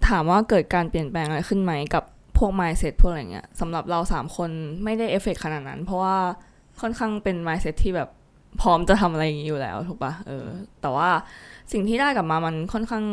[0.08, 2.04] ถามว่าเกิดการเปลี่ยนแปลงอะไรขึ้นไหมกับ
[2.38, 4.50] พวก mindset พวกอะไรเงี้ยสำหรับเราสามคน
[4.84, 6.16] ไม่ได้เอฟเฟกขนาดนั้น เพราะว่า
[6.80, 8.08] ค่อนข้างเป็น mindset ที่แบบ
[8.60, 10.46] พร้อมจะทำอะไรอย่างนี้อยู่แล้วถูกปะเออ
[10.82, 11.08] แต่ว่า
[11.72, 13.04] สิ่งที่ได้กลับมามันค่อนข้าง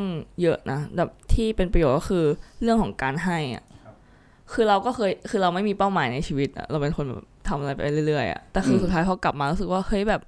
[0.42, 2.26] เยอะนะแบบที่เป็นประโยชน์ก็คือ
[2.62, 3.66] เรื่องของการให้อะ
[4.54, 10.22] คือเราก็เคยคือเราไม่มีเป้าหมายในชีวิตอะเราเป็นคนแบบทำอะไรไปเรื่อยๆอะแต่คือสุดท้ายพอกลับมารู้สึกว่าเฮ้ยแบบ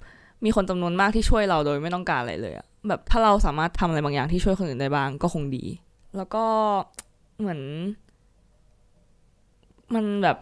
[0.44, 5.64] มีคนจำนวนมากที่ช่วยเราโดยไม่ต้องการอะไรเลยอะแบบถ้าเราสามารถทำอะไรบางอย่างที่ช่วยคนอื่นได้บ้างก็คงดี
[6.16, 6.44] แล้วก็
[7.38, 7.60] เหมือน
[9.94, 10.36] มันแบบ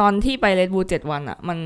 [0.00, 1.58] ตอนที่ไป Red Bull เจ็ดวันอะมัน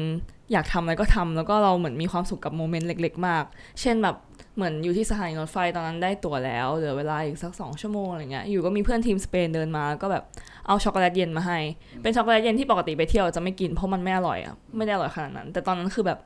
[0.54, 3.44] อยากทำอะไรก็ทำแล้วก็เราเหมือนมีความสุขกับ moment เล็ก ๆ มาก
[3.80, 4.16] เช่นแบบ
[4.56, 10.22] เหมือนอยู่ที่สถานีรถไฟตอนนั้นได้ตั๋วแล้วเหลือเวลาอีกสักสองชั่วโมงอะไรเงี้ยอยู่ก็มีเพื่อนทีมสเปนเดินมาก็แบบ
[10.66, 11.58] เอาช็อกโกแลตเย็นมาให้
[12.02, 16.18] เป็นช็อกโกแลตเย็นที่ปกติไปเที่ยวจะไม่กินเพราะมันไม่อร่อยอะไม่ได้อร่อยขนาดนั้น แต่ตอนนั้นคือแบบ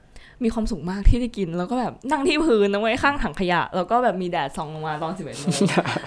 [0.45, 5.51] มีความสุขมากที่ได้กิน แล้วก็แบบนั่งที่พื้นนะเว้ยข้างถังขยะ แล้วก็แบบมีแดดส่องลงมาตอนสิบเอ็ดโมง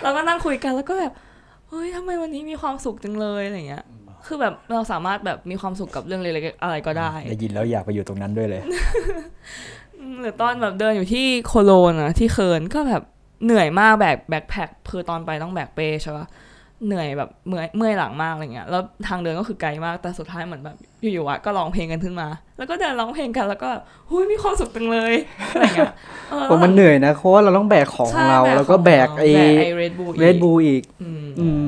[0.03, 1.13] แล้วก็นั่งคุยกันแล้วก็แบบ
[1.69, 3.83] เฮ้ยทำไมวันนี้มีความสุขจังเลยอะไรเงี้ย
[4.27, 8.61] คือแบบเราสามารถแบบมีความสุขกับเรื่องเล็กๆอะไรก็ได้ได้ยินแล้วอยากไปอยู่ตรงนั้นด้วยเลย
[9.99, 13.03] อืมหรือตอนแบบเดินอยู่ที่โคโลนอะที่เคิร์นก็แบบ
[13.45, 16.27] เหนื่อยมากแบกแบกแพ็คคือตอนไปต้องแบกเป้ใช่ปะ
[16.85, 23.69] เหนื่อยแบบเมื่อยเมื่อยหลังมากอะไรเงี้ยแล้วทางเดินก็คือไกลมากแต่สุดท้ายเหมือนแบบอยู่ๆอะก็ร้องเพลงกันขึ้นมา แล้วก็เดินร้องเพลงกันแล้วก็
[24.09, 25.13] หุยมีความสุขจังเลย
[25.49, 25.93] อะไรเงี้ย
[26.29, 31.63] เออผมมันเหนื่อยนะเพราะว่าเราต้องแบกของของเราใช่แล้วก็แบกไอ้แบกไอ้ Red Bull เรดบูอีก อืมอืม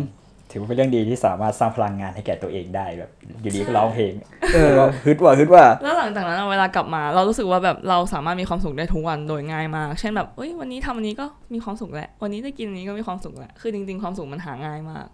[0.54, 3.12] ถือว่าเป็นเรื่องดีที่สามารถสร้างพลังงานให้แก่ตัวเองได้แบบ
[3.42, 4.14] อยู่ดีก็ร้องเพลง
[4.54, 4.72] เออ
[5.06, 15.08] ฮึดว่ะฮึดว่ะแล้วหลังจากนั้นอะเวลากลับมา เรารู้สึกว่าแบบเราสามารถมีความสุขได้ทุกวันโดยง่ายมาก เช่นแบบเอ้ยวันนี้ทำอันนี้ก็มีความสุขแหละวันนี้ได้กินอันนี้ก็มีความสุขแหละคือจริง ๆ ความสุขมันหาง่ายมาก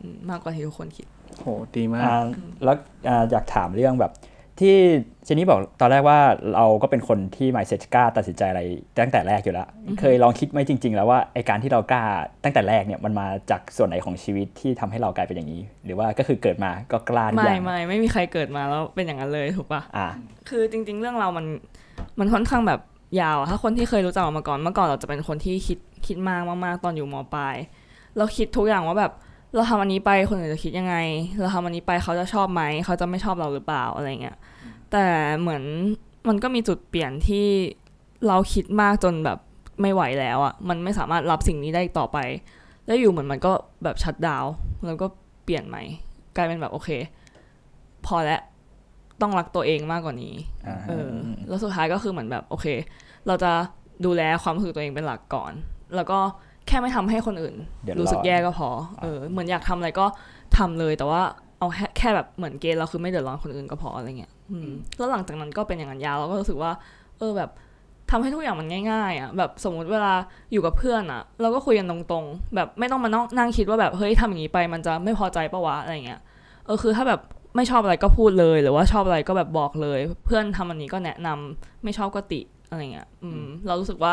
[0.00, 1.06] อืมมากกว่าที่ทุกคนคิด
[1.40, 1.46] โห
[1.76, 2.18] ดีมากอ่า
[2.64, 2.76] แล้ว
[3.08, 4.12] อ่าอยากถามเรื่องแบบ
[4.60, 4.76] ที่
[5.24, 6.18] เจนนี่บอกตอนแรกว่า
[6.54, 8.62] เราก็เป็นคนที่ mindset กล้าตัดสินใจอะไร
[9.02, 9.68] ตั้งแต่แรกอยู่แล้ว
[10.00, 12.04] เคยลองคิดไหมจริง ๆ แล้วว่าไอการที่เรากล้า
[12.44, 20.06] ตั้งแต่แรกเนี่ยมันมาจากส่วนไหนของชีวิตที่ทำให้เรากลายเป็นอย่างนี้ หรือว่าก็คือเกิดมาก็กล้าทุกอไม่ย่างไม่ไม่มีใครเกิดมาแล้วเป็นอย่างนั้นเลยถูกปะอ่า
[20.48, 21.46] คือจริง ๆ เรื่องเรามัน
[22.18, 22.80] มันค่อนข้างแบบ
[23.20, 27.54] ยาวอะถ้าคนที่เคยรู้จักเรามาก่อนเมื่อก่อนเราจะเป็นคนที่คิดคิดมากมากๆตอนอยู่มปลาย
[28.16, 29.12] เราคิดทุกอย่างว่าแบบ
[29.54, 30.96] เราทำอันนี้ไปคนอื่นจะคิดยังไง
[31.40, 34.36] เราทำอันนี้ไปเขาจะชอบไหม เขาจะไม่ชอบเราหรือเปล่าอะไรเงี้ย
[34.92, 35.06] แต่
[35.40, 35.62] เหมือน
[36.28, 37.46] มันก็มีจุดเปลี่ยนที่
[38.26, 39.38] เราคิดมากจนแบบ
[39.80, 42.18] ไม่ไหวแล้วอะ่ะ มันไม่สามารถรับสิ่งนี้ได้อีกต่อไป
[42.86, 43.52] แล้วอยู่เหมือนมันก็
[43.84, 44.52] แบบชัดดาวน์
[44.86, 45.06] แล้วก็
[45.44, 45.82] เปลี่ยนใหม่
[46.36, 46.90] กลายเป็นแบบโอเค
[48.06, 48.40] พอแล้ว
[49.20, 50.34] ต้องรักตัวเองมากกว่านี้
[50.66, 51.10] อ่าเออ
[51.48, 52.66] แล้วสุดท้ายก็คือเหมือนแบบโอเค
[53.26, 53.52] เราจะ
[54.04, 55.52] ดูแลความรู้สึกตัวเองเป็นหลักก่อน
[55.94, 56.18] แล้วก็
[56.68, 58.68] แค่ไม่ทำให้คนอื่นเดือดร้อนรู้สึกแย่ก็พอ
[59.00, 60.06] เออเหมือนอยากทำอะไรก็
[60.58, 61.22] ทำเลยแต่ว่า
[61.58, 66.72] เอาแค่แค่แบบเหมือนเกณฑ์เราคือไม่เดือดร้อนคนอื่นก็พออะไรเงี้ยอืมแล้วหลังจากนั้นก็เป็นอย่างนั้นยาวเราก็รู้สึกว่า
[67.18, 67.50] เออแบบ
[68.10, 70.12] ทำให้ทุกอย่างมันง่ายๆอะแบบสมมุติเวลา
[70.52, 76.20] อยู่กับเพื่อนอะ เราก็คุยกันตรงๆ แบบไม่ต้องมานั่งนั่งคิดว่าแบบเฮ้ยทำอย่างนี้ไปมันจะไม่พอใจปะวะอะไรเงี้ย
[76.66, 77.20] เออคือถ้าแบบ
[77.56, 84.12] ไม่ชอบอะไรก็พูดเลย หรือว่าชอบอะไรก็แบบบอกเลย เพื่อนทำอันนี้ก็แนะนำไม่ชอบก็ติอะไรเงี้ยอืมเรารู้สึกว่า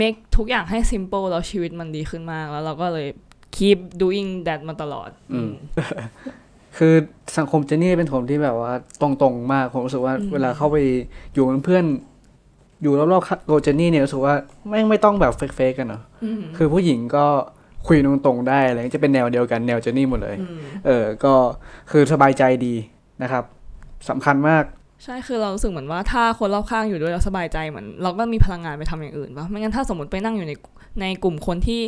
[0.00, 3.08] make ทุกอย่างให้ simple แล้วชีวิตมันดีขึ้นมาก แล้วเราก็เลย
[3.56, 5.50] keep doing that มาตลอด อืม
[6.76, 6.94] คือ
[7.38, 10.76] สังคมเจนนี่เป็นผมที่แบบว่าตรงๆมาก ผมรู้สึกว่าอืมเวลาเข้าไป
[11.34, 11.84] อยู่เป็นเพื่อน
[12.82, 14.34] อยู่รอบๆโกเจนนี่เนี่ยรู้สึกว่า
[14.68, 17.26] ไม่งไม่ต้องแบบเฟกๆกันเนาะอืมคือผู้หญิงก็
[17.86, 21.34] คุยตรงๆได้อะไรเงี้ยจะเป็นแนวเดียวกันแนวเจนนี่หมดเลยอืมเออ ก็
[21.90, 22.74] คือสบายใจดี
[23.22, 23.44] นะครับ
[24.08, 24.64] สำคัญมาก
[25.06, 30.52] ใช่คือเรารู้สึกเหมือนว่าถ้าคนรอบข้างอยู่ด้วยเราสบายใจเหมือนเราก็มีพลังงานไปทำอย่างอื่นปะไม่งั้นถ้าสมมติไปนั่งอยู่ใน
[31.00, 31.80] ในกลุ่มคนที่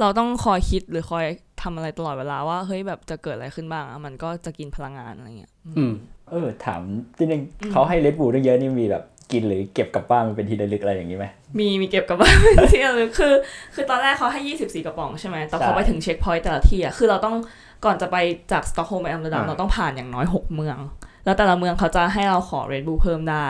[0.00, 1.24] เราต้องคอยคิดหรือคอย
[1.62, 5.92] ทำอะไรตลอดเวลาว่าเฮ้ยแบบจะเกิดอะไรขึ้นบ้างอะมันก็จะกินพลังงานอะไรเงี้ยอืม
[6.30, 6.80] เออถาม
[7.18, 11.26] จริงๆเขาให้เลดบูตั้งเยอะนี่มีแบบกินหรือเก็บกลับบ้านมันเป็นที่ระลึกอะไรอย่างนี้ไหม
[11.58, 13.34] มีมีเก็บกลับบ้านเป็นที่ระลึกคือ
[13.74, 17.36] คือตอนแรกเขาให้24กระป๋องใช่ไหมแต่พอใช่ไปถึง checkpoint แต่ละที่อะคือเราต้อง
[17.84, 18.16] ก่อนจะไป
[18.52, 20.78] จากสต็อกโฮล์มไปอัมสเตอร์ดัมอ่าเราต้องผ่านอย่างน้อย6เมือง
[21.24, 23.48] แล้วแต่ละเมืองเขาจะให้เราขอเรดบู l เพิ่มได้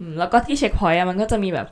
[0.00, 1.66] อืมแล้วก็ที่ checkpoint อะมันก็จะมีแบบ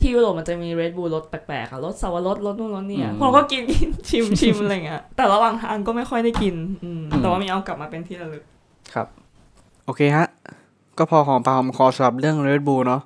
[0.00, 8.44] ที่ยุโรปมันจะมีเรดบู l รสแปลกๆอะรสเสาวรสรสนู่นรสนี่อะพวกเราก็กินกินชิมชิมอะไรเงี้ยแต่ระหว่างทางก็ไม่ค่อยได้กินอืมแต่ว่ามีเอากลับมาเป็นที่ระลึก
[8.94, 9.06] ครับ
[9.84, 10.26] โอเคฮะ
[10.98, 13.02] ก็พอหอมปากหอมคอสำหรับเรื่อง Red Bull เนาะ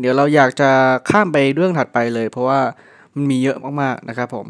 [0.00, 0.70] เดี๋ยวเราอยากจะ
[1.10, 2.60] ข้ามไปเรื่องถัดไปเลย เพราะว่า
[3.14, 4.46] มันมีเยอะมากๆนะครับผม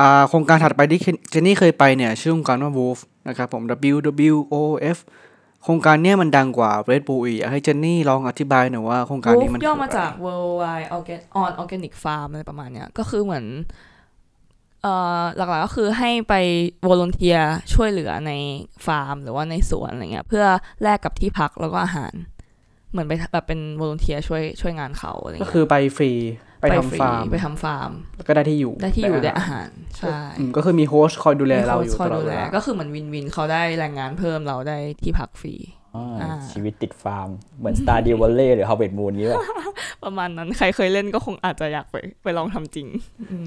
[0.00, 4.98] อ่าโครงการถัดไปที่เจนนี่เคยไปเนี่ย ชื่อโครงการว่า Wolf นะครับผม WWOF
[5.66, 13.44] โครงการเนี้ยมันดังกว่า Red Bull อีกอยากให้เจนนี่ลองอธิบายหน่อยว่าโครงการนี้มันย่อคืะไรมาจาก Worldwide Organ on Organic Farm อะไรประมาณเนี้ยก็คือเหมือน
[14.82, 16.34] เอ่อหลักๆก็คือให้ไป
[16.88, 17.38] วอล u n เทีย
[17.74, 18.32] ช่วยเหลือใน
[18.86, 20.44] ฟาร์ม หรือว่าในสวนอะไรเงี้ยเพื่อ
[20.82, 22.12] แลกกับที่พักแล้วก็อาหาร
[22.90, 26.12] เหมือนไปแบบเป็นวอล u n เทียช่วยช่วยงานเขาอะไรก็เงี้ยคือไปฟรี
[26.70, 35.54] ไปฟทำฟาร์มไปททำฟาร์มแล้วก็ได้ที่อยู่ได้ที่อยู่ได้อาหารหารใช่อืมก็คือมี host คอยดูแลเราอยู่มีโค้ชคตลอดเวลาก็คือเหมือน win-win เขาได้แรงงานเพิ่มเราได้ที่พักฟรี
[35.96, 39.38] อ่าอ่าชีวิตติดฟาร์ม เหมือน Star d e w a l l e y หรือ Harvest Moon นี้ป่ะ
[40.04, 42.88] ประมาณนั้นใครเคยเล่นก็คงอาจจะอยากไปไปลองทำจริง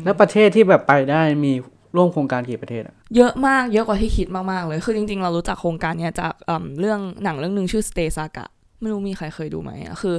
[0.06, 1.54] แล้วประเทศที่แบบไปได้มี
[1.96, 8.46] ร่วมโครงการกี่ประเทศอะเยอะมากเยอะกว่าที่คิดมากๆเลย คือจริง ๆ เรารู้จักโครงการเนี้ยจากเอิ่มเรื่องหนังเรื่องหนึ่งชื่อ Stay Saga
[8.82, 10.16] ไม่รู้มีใครเคยดูไหมอะคือ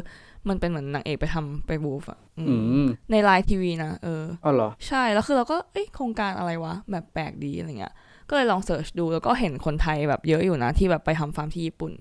[0.48, 7.94] มันเป็นเหมือนนางเอกไปทำไปบูฟอะอืมอืมในไลน์ทีวีนะเอออ๋อเหรอ ใช่แล้วคือเราก็เอ้ยโครงการอะไรวะ แบบแปลกดีอะไรเงี้ย
[8.28, 11.92] ก็เลยลองเสิร์ชดูแล้วก็เห็นคนไทยแบบเยอะอยู่นะ ที่แบบไปทำฟาร์มที่ญี่ปุ่น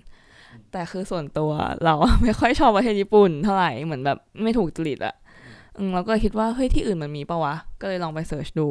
[0.71, 1.51] แต่คือส่วนตัว
[1.83, 5.15] เราไม่ค่อยชอบประเทศญี่ปุ่นเท่าไหร่เหมือนแบบไม่ถูกจริตอะ
[5.77, 8.67] อืมเราก็เลยคิดว่าเฮ้ยที่อื่นมันมีปะวะ ก็เลยลองไปเสิร์ชดู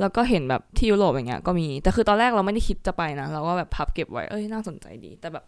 [0.00, 5.44] แล้วก็เห็นแบบที่ยุโรปอย่างเงี้ยก็มี แต่คือตอนแรกเราไม่ได้คิดจะไปนะ เราก็แบบพับเก็บไว้ เอ้ยน่าสนใจดี แต่แบบ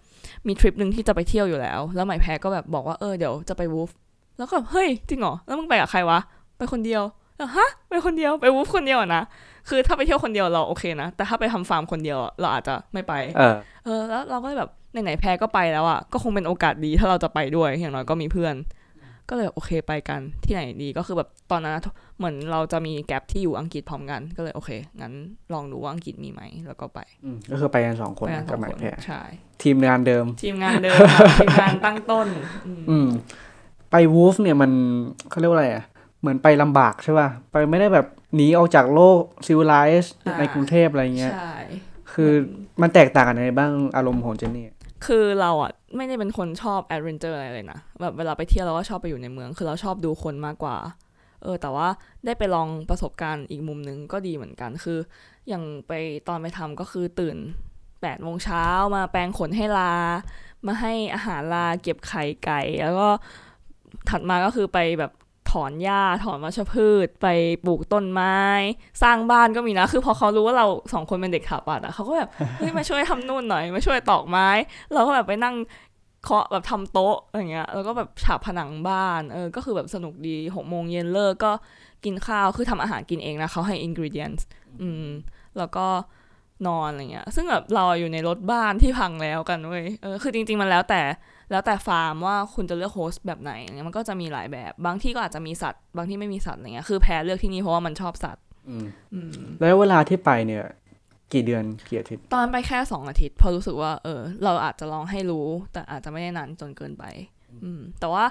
[0.46, 3.90] มีทริปหนึ่งที่จะไปเที่ยวอยู่แล้ว แล้วใหม่แพ้ก็แบบบอกว่าเออเดี๋ยวจะไปวูฟ
[4.38, 6.18] แล้วก็แบบเฮ้ยจริงเหรอ แล้วมึงไปกับใครวะ
[6.58, 7.02] ไปคนเดียว
[7.36, 9.22] แล้วฮะไปคนเดียวไปวูฟคนเดียวอะนะ
[9.68, 14.70] คือถ้าไปเที่ยวคนเดียวเราโอเคนะ แต่ถ้าไปทำฟาร์มคนเดียวอะเราอาจจะไม่ไป เออ เออ แล้วเราก็เลยแบบ
[15.04, 18.54] ไหนๆแพ้ก็ไปแล้วอะ ก็คงเป็นโอกาสดีถ้าเราจะไปด้วย อย่างน้อยก็มีเพื่อน
[19.30, 21.82] ก็เลยโอเคไปกันที่ไหนดีก็คือแบบตอนนั้นอะ
[22.18, 25.12] เหมือนเราจะมีแกลบที่อยู่อังกฤษพร้อมกัน ก็เลยโอเคงั้น
[25.54, 29.22] ลองดูว่าอังกฤษมีไหมแล้วก็ไปอืมก็คือไปกันสองคนไปกันสกัอบงหมายคนแพรใช่
[29.62, 32.26] ทีมงานเดิม ทีมงานเดิมค่ะทีมงานตั้งต้น
[32.66, 33.08] อืมอืม
[33.90, 34.70] ไปวูฟเนี่ยมัน
[35.30, 35.84] เขาเรียกว่าอะไรอะ
[36.20, 41.54] เหมือนไปลำบากใช่ป่ะไปไม่ได้แบบหนีออกจากโลกซิวิไลซ์ในกรุงเทพอะไรเงี้ยใช่
[42.12, 42.32] คือ
[42.80, 44.66] มันแตกต่างกันยังไงบ้างอารมณ์ของเจนนี่
[45.06, 50.76] คือเราอะไม่ได้เป็นคนชอบ adventure อะไรเลยนะแบบเวลาไปเที่ยวเราก็ชอบไปอยู่ในเมือง คือเราชอบดูคนมากกว่า
[51.42, 51.88] เออ แต่ว่า
[52.24, 54.98] ได้ไปลองประสบการณ์อีกมุมหนึ่งก็ดีเหมือนกัน คือ
[55.48, 55.92] อย่างไป
[56.28, 57.36] ตอนไปทำก็คือตื่น
[58.02, 59.92] แปดโมงเช้ามาแปรงขนให้ลา
[60.66, 63.08] มาให้อาหารลาเก็บไข่ไก่ แล้วก็
[64.08, 65.12] ถัดมาก็คือไปแบบ
[65.50, 67.26] ถอนหญ้าถอนวัชพืช ไป
[67.66, 68.38] ปลูกต้นไม้
[69.02, 74.48] สร้างบ้านก็มีนะ คือพอเขารู้ว่าเราสองคนเป็นเด็กขาปัดอะเขาก็แบบเฮ้ยมาช่วยทำนู่นหน่อยมาช่วยตอกไม้
[74.92, 75.54] เราก็แบบไปนั่ง
[76.24, 81.52] เคาะแบบทำโต๊ะอะไรเงี้ยแล้วก็แบบฉาบผนังบ้านเออก็คือแบบสนุกดีหกโมงเย็นเลิกก็
[82.04, 84.42] กินข้าวคือทำอาหารกินเองนะเขาให้ ingredients
[84.82, 85.06] อืม
[85.58, 85.86] แล้วก็
[86.66, 91.00] นอนอะไรเงี้ย ซึ่งแบบเราอยู่ในรถบ้านที่พังแล้วกันเว้ยเออคือจริง ๆ มันแล้วแต่
[91.50, 100.64] แล้วแต่ฟาร์มว่าคุณจะเลือกโฮสต์แบบไหนอะไรเงี้ยมันก็จะมีหลายแบบ บางที่ก็อาจจะมีสัตว์ บางที่ไม่มีสัตว์อะไรเงี้ยคือแพ้เลือกที่นี่เพราะว่ามันชอบสัตว์อืมอืมแล้วเวลาที่ไปเนี่ย
[101.32, 107.04] กี่เดือนกี่อาทิตย์ ตอนไปแค่สองอาทิตย์เพราะรู้สึกว่า เออ เราอาจจะลองให้รู้ แต่อาจจะไม่ได้นานจนเกินไป
[107.64, 108.24] อืม แต่ว่า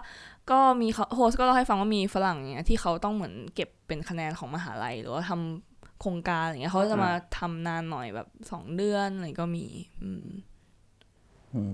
[0.51, 9.65] ก็มีเขา host ก็เล่าให้ฟังว่ามีฝรั่งเนี่ยที่เขาต้องเหมือนเก็บเป็นคะแนนของมหาลัย หรือว่าทำโครงการอะไรเงี้ยเขาจะมาทำนานหน่อยแบบสองเดือนอะไรก็มี
[10.03, 10.39] อืมอืม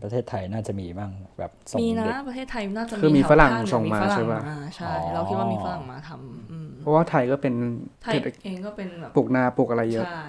[0.04, 4.42] ประเทศไทยน่าจะมีบ้างแบบส่งมีนะเด็กประเทศไทยน่าจะคือมีแถวฝรั่งภคเหนือส่งมาฝรั่ใช่ปะ
[4.76, 7.54] ใช่อ๋อเราคิดว่ามีฝรั่งมาทำอืมเพราะว่าไทยก็เป็น
[8.04, 10.26] ไทยเศรษฐกิจเองก็เป็นแบบปลูกนาปลูกอะไรเยอะใช่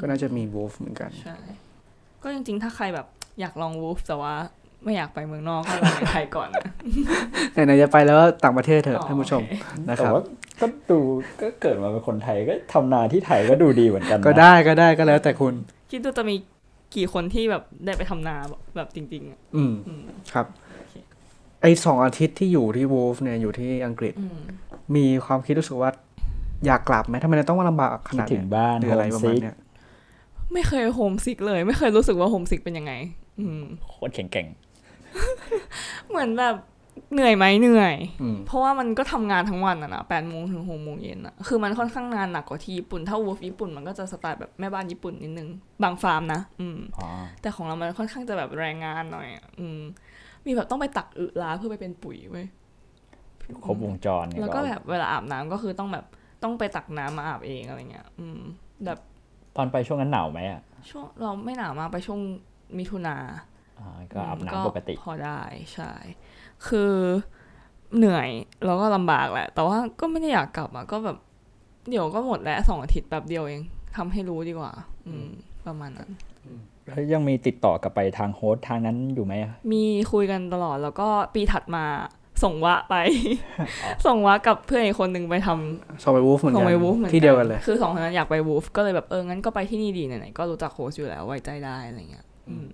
[0.00, 1.36] ก็น่าจะมีวูฟเหมือนกันใช่
[2.22, 3.06] ก็จริงๆ ถ้าใครแบบ
[3.40, 4.34] อยากลองวูฟแต่ว่า
[4.84, 6.62] ไม่อยากไปเมืองนอกก็ลองในไทยก่อนนะ
[7.52, 10.22] ไหนๆจะไปแล้วก็ต่างประเทศเถอะอ๋อท่านผู้ชมโอเคนะคแต่รับว่า
[10.60, 10.98] ก็ดู
[11.42, 15.54] ก็เกิดมาเป็นคนไทยก็ทำนาที่ไทยก็ดูดีเหมือนกันนะก็ได้ก็ได้ก็แล้วแต่คุณ
[15.90, 16.34] คิดดูจะมี
[16.94, 18.36] กี่คนที่แบบได้ไปทำนา
[18.76, 20.94] แบบจริงๆอะอืมอืมครับโอเค
[21.60, 24.38] ไอสองอาทิตย์ที่อยู่ที่ WWOOF เนี่ยอยู่ที่อังกฤษอืม
[24.96, 25.90] มีความคิดรู้สึกว่า
[26.66, 29.56] อยากกลับไหมทำไมเราต้องมาลำบากขนาดถึเนี้ย คิดถึงบ้านหรือ homesick อะไรประมาณเนี้ย
[30.52, 32.92] ไม่เคย homesick เลย ไม่เคยรู้สึกว่า homesick เป็นยังไง
[33.40, 34.46] อืมโคตรแข็งแกร่ง
[36.08, 36.56] เหมือนแบบ
[37.12, 45.48] เหนื่อยไหมเหนื่อยอืมเพราะว่ามันก็ทำงานทั้งวันอะนะแปดโมงถึงหกโมงเย็นอะคือมันค่อนข้างงานหนักกว่าที่ญี่ปุ่น ถ้า WWOOF ญี่ปุ่นมันก็จะสไตล์แบบแม่บ้านญี่ปุ่นนิดนึง
[45.82, 47.06] บางฟาร์มนะ อืมอ๋อ
[47.40, 49.80] แต่ของเรามันค่อนข้างจะแบบแรงงานหน่อยอะอืม
[50.46, 52.46] มีแบบต้องไปตักอึล้าเพื่อไปเป็นปุ๋ยเว้ย
[53.64, 56.04] ครบวงจรเนี่ยแล้วก็แบบเวลาอาบน้ำก็คือต้องแบบ
[56.42, 58.40] ต้องไปตักน้ำมาอาบเองอะไรเงี้ย อืม
[58.84, 58.98] แบบ
[59.56, 62.20] ตอนไปช่วงนั้นหนาวไหมอะช่วงเราไม่หนาวมากไปช่วง
[62.78, 63.49] มิถุนาอ่า
[64.12, 65.40] ก็อาบน้ำปกติพอได้
[65.74, 65.92] ใช่
[66.66, 66.92] คือ
[67.96, 68.28] เหนื่อย
[68.64, 71.16] แล้วก็ลำบากแหละ แต่ว่าก็ไม่ได้อยากกลับอะก็แบบ
[71.88, 73.62] เดี๋ยวก็หมดแล้วสองอาทิตย์แบบเดียวเอง
[73.96, 74.72] ทำให้รู้ดีกว่า
[75.06, 75.28] อืม
[75.66, 76.10] ประมาณนั้น
[76.86, 81.84] แล้วยังมีติดต่อกลับไปทางโฮสต์ทางนั้นอยู่ไหมอะมีคุยกันตลอดแล้วก็ปีถัดมา
[82.44, 82.94] ส่งวะไป
[84.06, 92.68] ส่งวะกับเพื่อนอีกคนหนึ่งไปทำส่งไปวูฟเหมือนส่กังนไปวูฟเหมือนกันที่เดียวกันเลย คือสองคนนั้นอยากไปวูฟก็เลยแบบเอองั้นก็ไปที่นี่ดีไหนๆก็รู้จักโค้ชอยู่แล้วไว้ใจได้อะไรเงี้ย อืม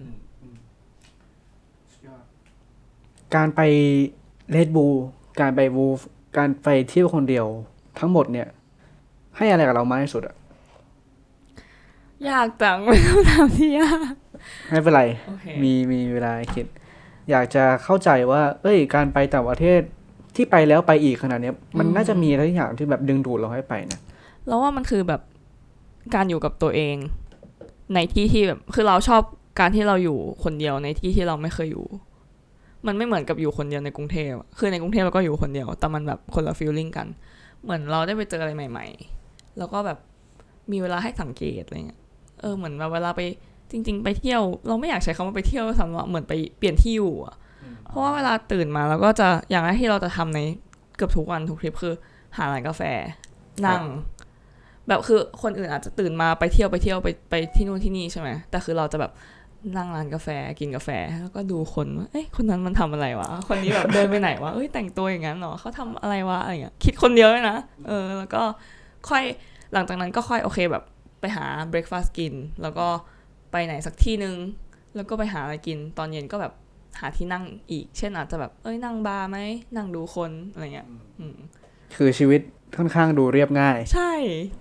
[3.36, 3.60] การไป
[4.50, 4.86] เลดบู
[5.40, 6.00] การไปวูฟ
[6.36, 7.46] การไปเที่ยวคนเดียว
[7.98, 8.48] ทั้งหมดเนี่ย
[9.36, 10.34] ให้อะไรกับเรามากที่สุดอะ
[12.30, 14.12] ยากจังเป็นคำถามที่ยาก
[14.70, 16.66] ไม่เป็นไรโอเคมีมีเวลาให้คิด
[17.30, 19.80] อยากจะเข้าใจว่า เอ้ย การไปต่างประเทศ
[20.36, 24.00] ที่ไปแล้วไปอีกขนาดเนี้ยมันน่าจะมีอะไรอย่างที่แบบดึงดูดเราให้ไปนะ
[24.46, 25.20] แล้วว่ามันคือแบบ
[26.14, 26.96] การอยู่กับตัวเอง
[27.94, 29.22] ในที่ที่แบบคือเราชอบ
[29.60, 31.86] การที่เราอยู่คนเดียวในที่ที่เราไม่เคยอยู่
[32.86, 37.06] มันไม่เหมือนกับอยู่คนเดียวในกรุงเทพอะคือในกรุงเทพเราก็อยู่คนเดียว แต่มันแบบคนละฟีลลิ่งกัน
[37.62, 38.86] เหมือนเราได้ไปเจออะไรใหม่
[39.22, 39.98] ๆ แล้วก็แบบ
[40.72, 42.00] มีเวลาให้สังเกตอะไรเงี้ย
[42.40, 43.20] เออเหมือนแบบเวลาไป
[43.70, 47.34] จริง ๆ ไปเที่ยว เราไม่อยากใช้คำว่าไปเที่ยวด้วยซ้ำว่าเหมือนไปเปลี่ยนที่อยู่อะ
[47.88, 50.40] เพราะว่าเวลาตื่นมาเราก็จะอย่างแรกที่เราจะทำใน
[50.96, 51.94] เกือบทุกวันทุกทริปคือ
[52.36, 52.82] หาร้านกาแฟ
[53.66, 53.82] นั่ง
[54.88, 59.12] แบบคือคนอื่นอาจจะตื่นมาไปเที่ยวไปเที่ยวไปไปที่นู่นที่นี่ใช่ไหมแต่คือเราจะแบบ
[59.76, 60.28] นั่งร้านกาแฟ
[60.60, 60.90] กินกาแฟ
[61.22, 68.42] แล้วก็ดูคนว่าเอ้ยคนนั้นมันทำอะไรวะ คนนี้แบบเดินไปไหนวะเอ้ยแต่งตัวอย่างนั้นเหรอเขาทำอะไรวะอะไรเงี้ยคิดคนเดียวเลยนะเออแล้วก็
[69.08, 69.22] ค่อย
[69.72, 70.84] หลังจากนั้นก็ค่อยโอเคแบบ
[71.20, 72.86] ไปหาเบร a ฟาสต์กิน แล้วก็
[73.52, 74.36] ไปไหนสักที่หนึ่ง
[74.96, 76.52] แล้วก็ไปหาอะไรกินตอนเย็นก็แบบ
[77.00, 79.38] หาที่นั่งอีก เช่นอาจจะแบบเอ้ยนั่งบาร์ไหม
[79.76, 80.88] นั่งดูคนอะไรเงี้ย
[81.18, 81.36] อืม
[81.96, 82.40] คือชีวิต
[82.76, 84.12] ค่อนข้างดูเรียบง่าย ใช่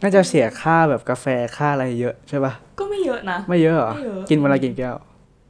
[0.02, 1.26] น่าจะเสียค่าแบบกาแฟ
[1.58, 4.96] ค่าอะไรเยอะใช่ปะก็ไม่เยอะนะ ไม่เยอะเหรอ ไม่เยอะ กินวันละกี่แก้ว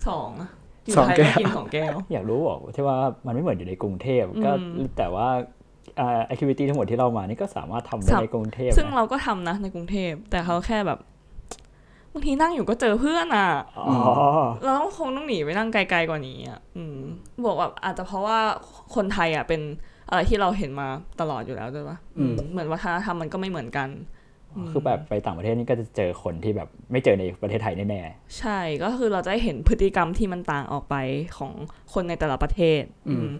[0.08, 0.50] สองอะ
[0.86, 5.28] อยู่สองไทยแก้ก็วกินสองแก้ว อยากรู้บอกที่ว่ามันไม่เหมือนอยู่ในกรุงเทพก็อืมแต่ว่า
[6.00, 11.00] อ่าแอคทิวิตี้ทั้งหมดที่เรามานี่ก็สามารถทำได้สามในกรุงเทพซึ่งนะเราก็ทำนะในกรุงเทพ แต่เขาแค่แบบ
[12.12, 13.96] บางทีนั่งอยู่ก็เจอเพื่อนอะ อ๋อ
[14.64, 17.00] เราต้องคงต้องหนีไปนั่งไกลๆกว่านี้อะอืม
[17.46, 18.40] บอกแบบอาจจะเพราะว่า
[18.96, 19.62] คนไทยอะเป็น
[20.10, 20.88] อะไรที่เราเห็นมา
[21.22, 23.90] ตลอดอยู่แล้วด้วยปะอืมเหมือนวัฒนธรรมมันก็ไม่เหมือนกัน
[24.72, 28.02] คือแบบไปต่างประเทศนี่ก็จะเจอคนที่แบบไม่เจอในประเทศไทยแน่
[28.40, 30.96] ใช่ก็คือเราจะได้เห็นพฤติกรรมที่มันต่างออกไป
[31.38, 31.52] ของ
[31.94, 33.32] คนในแต่ละประเทศ อืมอืม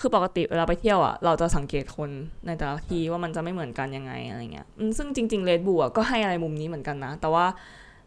[0.00, 2.10] คือปกติเวลาไปเที่ยวอะเราจะสังเกตคน
[2.46, 7.46] ในแต่ละที่ว่ามันจะไม่เหมือนกันยังไงอะไรเงี้ยอืมซึ่งจริงๆเลดบูอะก็ให้อะไรมุมนี้เหมือนกันนะ แต่ว่า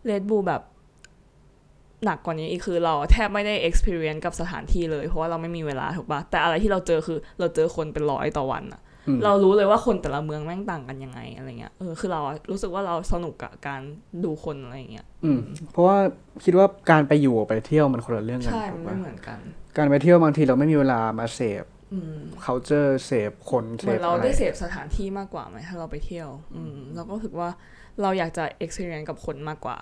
[0.06, 0.62] เลดบูแบบ
[2.06, 13.82] หนักกว่านี้อีกคือเราแทบไม่ได้ experience กับสถานที่เลย เพราะว่าเราไม่มีเวลาถูกปะแต่อะไรที่เราเจอคือเราเจอคนเป็นร้อยต่อวันอะอืมเรารู้เลยว่าคนแต่ละเมืองแม่งต่างกันยังไงอะไรเงี้ยเออคือเราอะรู้สึกว่าเราสนุกกับการ
[14.24, 15.40] ดูคนอะไรเงี้ยอืม
[15.72, 15.98] เพราะว่า
[16.46, 19.40] คิดว่าการไปอยู่กับไปเที่ยวมันคนละเรื่องกันใช่ถูมันกปะไม่เหมือนกัน
[19.78, 27.50] การไปเที่ยวบางทีเราไม่มีเวลามาเสพอืม culture เสพคนเหเสมือพนเราอะไรได้เสพสถานที่มากกว่าไหมถ้าเราไปเที่ยว อืมเราก็รู้สึกว่า
[28.02, 29.78] เราอยากจะ experience กับคนมากกว่า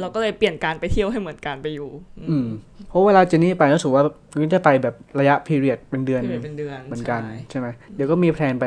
[0.00, 1.90] เราก็เลยเปลี่ยนการไปเที่ยวให้เหมือนการไปอยู่
[2.30, 2.48] อืม
[2.88, 4.02] เพราะเวลาเจนนี่ไปรู้สึกว่า
[4.38, 8.66] นี่จะไปแบบระยะ period เป็นเดือนเดือนเป็นเดือนเหมือนกันใช่ใช่ไหมเดี๋ยวก็มี plan ไป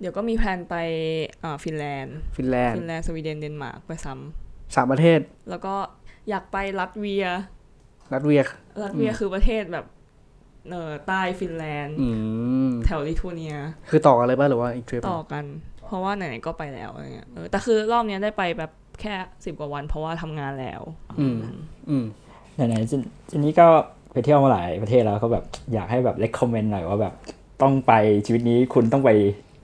[0.00, 0.76] เดี๋ยวก็มี plan ไป
[1.44, 4.14] อ่าฟินแลนด์ฟินแลนด์ฟินแลนด์สวีเดนเดนมาร์กไปซ้ำ
[4.74, 5.74] สามประเทศแล้วก็
[6.30, 7.26] อยากไปลัตเวีย
[8.12, 9.86] รัสเวียลัตเวียคือประเทศแบบ
[10.70, 12.08] เออใต้ฟินแลนด์อื
[12.68, 13.54] มแถวลิทัวเนีย
[13.90, 15.44] คือต่อกันเลยป่ะหรือว่าอีกทริปต่อกัน
[15.86, 18.70] เพราะว่าไหนๆก็ไปแล้วอะไรเงี้ยเออแต่คือรอบเนี้ยได้ไปแบบ
[19.02, 20.82] แค่สิบกว่าวัน เพราะว่าทำงานแล้ว
[21.20, 21.38] อืม
[21.88, 23.66] อืมๆไหนๆเจนเจนนี่ก็
[24.12, 27.14] ไปเที่ยวมาหลายประเทศแล้วก็แบบอยากให้แบบ recommend หน่อยว่าแบบ
[27.62, 27.92] ต้องไป
[28.26, 29.10] ชีวิตนี้คุณต้องไป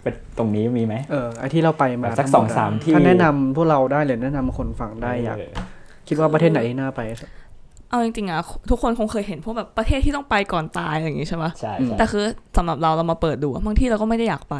[0.03, 0.07] ไป
[0.39, 5.53] ตรงนี้มีไหมเออไอที่เราไปมาแบบสักทั้หดสองสามที่ถ้าแนะนำพวกเราได้เลยแนะนำคนฟังได้อยากเออ
[6.09, 7.01] คิดว่าประเทศไหนที่น่าไป
[7.91, 12.25] เอาจริงๆอะทุกคนคงเคยเห็นพวกแบบประเทศที่ต้องไปก่อนตายอะไรอย่างงี้ใช่ปะใช่อืมใช่แต่คือ
[12.57, 14.57] สำหรับเราเรามาเปิดดูอะบางที่เราก็ไม่ได้อยากไป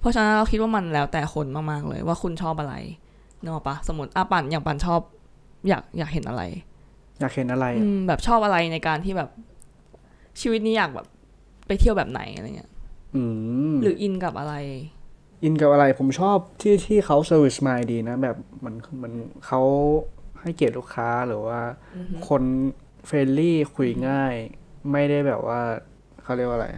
[0.00, 5.00] เพราะฉะนั้นเราคิดว่ามันแล้วแต่คนมากๆเลยว่าคุณชอบอะไรเนกอะปะสมมติอาปั่นอย่างปั่นชอบ
[5.68, 6.42] อยากอยากเห็นอะไร
[7.20, 9.30] อยากเห็นอะไรอืมแบบชอบอะไรในการที่แบบ
[10.40, 11.06] ชีวิตนี้อยากแบบ
[11.66, 12.70] ไปเที่ยวแบบไหนอะไรเงี้ย
[13.14, 13.22] อื
[13.72, 14.54] มหรืออินกับอะไร
[15.44, 19.12] อินกับอะไรผมชอบที่ที่เขาเซอร์วิสมาดีนะ แบบเหมันเหมัน
[19.46, 19.60] เขา
[20.40, 21.60] ให้เกียรติลูกค้าหรือว่า
[22.28, 22.42] คน
[23.06, 24.34] friendly คุยง่าย
[24.92, 25.60] ไม่ได้แบบว่า
[26.22, 26.68] เขาเรียกว่าอะไร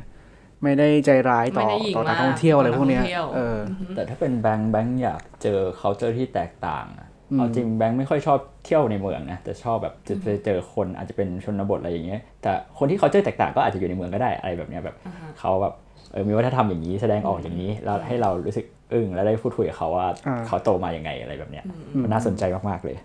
[0.64, 3.58] ไม่ได้ใจร้ายต่อไม่ได้หยิ่งต่อนักมากท่องเที่ยวอะไรพวกเนี้ยต่อนักท่องเที่ยวเออ
[3.94, 14.96] แต่ถ้ถ้าเป็นแบงค์แบงค์อยากเจอ culture ที่แตกต่างอะเอาจริงแบงค์ไม่ค่อยชอบเที่ยวในเมืองนะแต่ชอบแบบจะไปเจอคนอาจจะเป็นชนบทอะไรอย่างเงี้ย แต่คนที่เขาเจอแตกต่างก็อาจจะอยู่ในเมืองก็ได้อะไรแบบเนี้ยแบบ
[15.40, 15.74] เขาแบบ
[16.12, 21.64] เออมีวัฒนธรรมอย่างนี้แสดงออกอย่างนี้ แล้วให้เรารู้สึกอึ้งแล้วได้พูดคุยกับเขาว่าอ่าเขาโตมาอย่างไงอะไรแบบเนี้ย
[22.02, 22.96] มันน่าสนใจมากๆเลย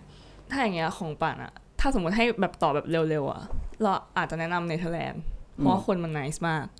[0.50, 3.42] ถ้าอย่างเงี้ยของป่านอะถ้าสมมติให้แบบตอบแบบเร็วๆอะ
[3.82, 5.22] เราอาจจะแนะนำเนเธอร์แลนด์
[5.56, 6.79] เพราะว่าคนมัน nice มากอ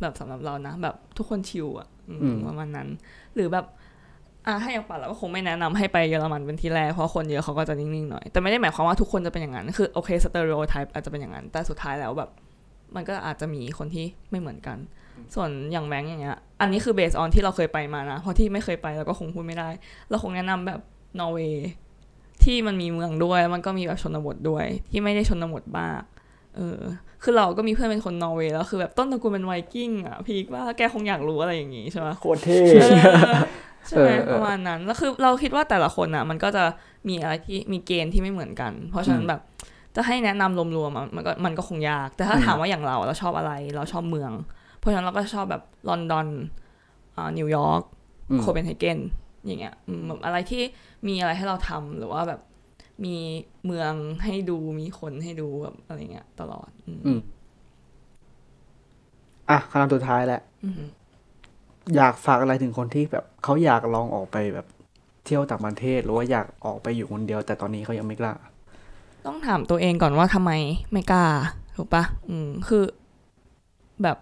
[0.00, 2.88] แบบสำหรับเรานะ แบบทุกคน chill อะอืมอืมประมาณนั้น
[3.34, 3.66] หรือแบบ
[4.46, 12.30] อะถ้าอย่างป่านเราก็คงไม่แนะนำให้ไปเยอรมันเป็นที่แรกเพราะคนเยอะเขาก็จะนิ่งๆหน่อยแต่ไม่ได้หมายความว่าทุกคนจะเป็นอย่างนั้นคือโอเค stereotype อาจจะเป็นอย่างนั้น แต่สุดท้ายแล้วแบบ
[12.96, 14.78] มันก็อาจจะมีคนที่ไม่เหมือนกัน
[15.34, 19.68] ส่วนอย่างแบงก์อย่างเงี้ย อันนี้คือ based on ที่เราเคยไปมานะเพราะที่ไม่เคยไปเราก็คงพูดไม่ได้
[20.08, 20.80] เราคงแนะนำแบบ
[21.20, 21.68] นอร์เวย์
[22.44, 26.02] ที่มันมีเมืองด้วยแล้วมันก็มีแบบชนบทด้วย ที่ไม่ได้ชนบทมาก
[26.56, 26.80] เออ
[27.22, 32.86] คือเราก็มีเพื่อนเป็นคนนอร์เวย์แล้วคือแบบต้นตระกูลเป็นไวกิ้งอะพีกว่าแกคงอยากรู้อะไรอย่างงี้ใช่ไหมโคตรเท่เอ
[33.34, 33.36] อ
[33.86, 36.64] ใช่ไหมเออเออประมาณนั้นแล้วคือเราคิดว่าแต่ละคนอะ มันก็จะ
[37.08, 39.40] มีอะไรที่มีเกณฑ์ที่ไม่เหมือนกัน เพราะฉะนั้นแบบ
[39.96, 44.32] จะให้แนะนำรวมๆอะมันก็มันก็คงยาก แต่ถ้าถามว่าอย่างเราเราชอบอะไร เราชอบเมือง
[44.78, 46.26] เพราะฉะนั้นเราก็ชอบแบบลอนดอน
[47.16, 47.82] อ่านิวยอร์ก
[48.30, 48.98] อืมโคเปนเฮเกน
[49.46, 50.62] อย่างเงี้ยอืมแบบอะไรที่
[51.06, 52.40] มีอะไรให้เราทำหรือว่าแบบ
[53.04, 53.16] มี
[53.66, 53.92] เมือง
[54.24, 57.20] ให้ดูมีคนให้ดูแบบอะไรเงี้ยตลอด อืมอืม
[59.50, 60.82] อะคำถามสุดท้ายแหละอืม
[61.96, 64.66] อยากฝากอะไรถึงคนที่แบบเขาอยากลองออกไปแบบ
[65.24, 68.32] เที่ยวต่างประเทศ หรือว่าอยากออกไปอยู่คนเดียว แต่ตอนนี้เขายังไม่กล้า
[69.26, 70.50] ต้องถามตัวเองก่อนว่าทำไม
[70.92, 71.24] ไม่กล้า
[71.76, 72.84] ถูกปะอืม คือ
[74.02, 74.16] แบบ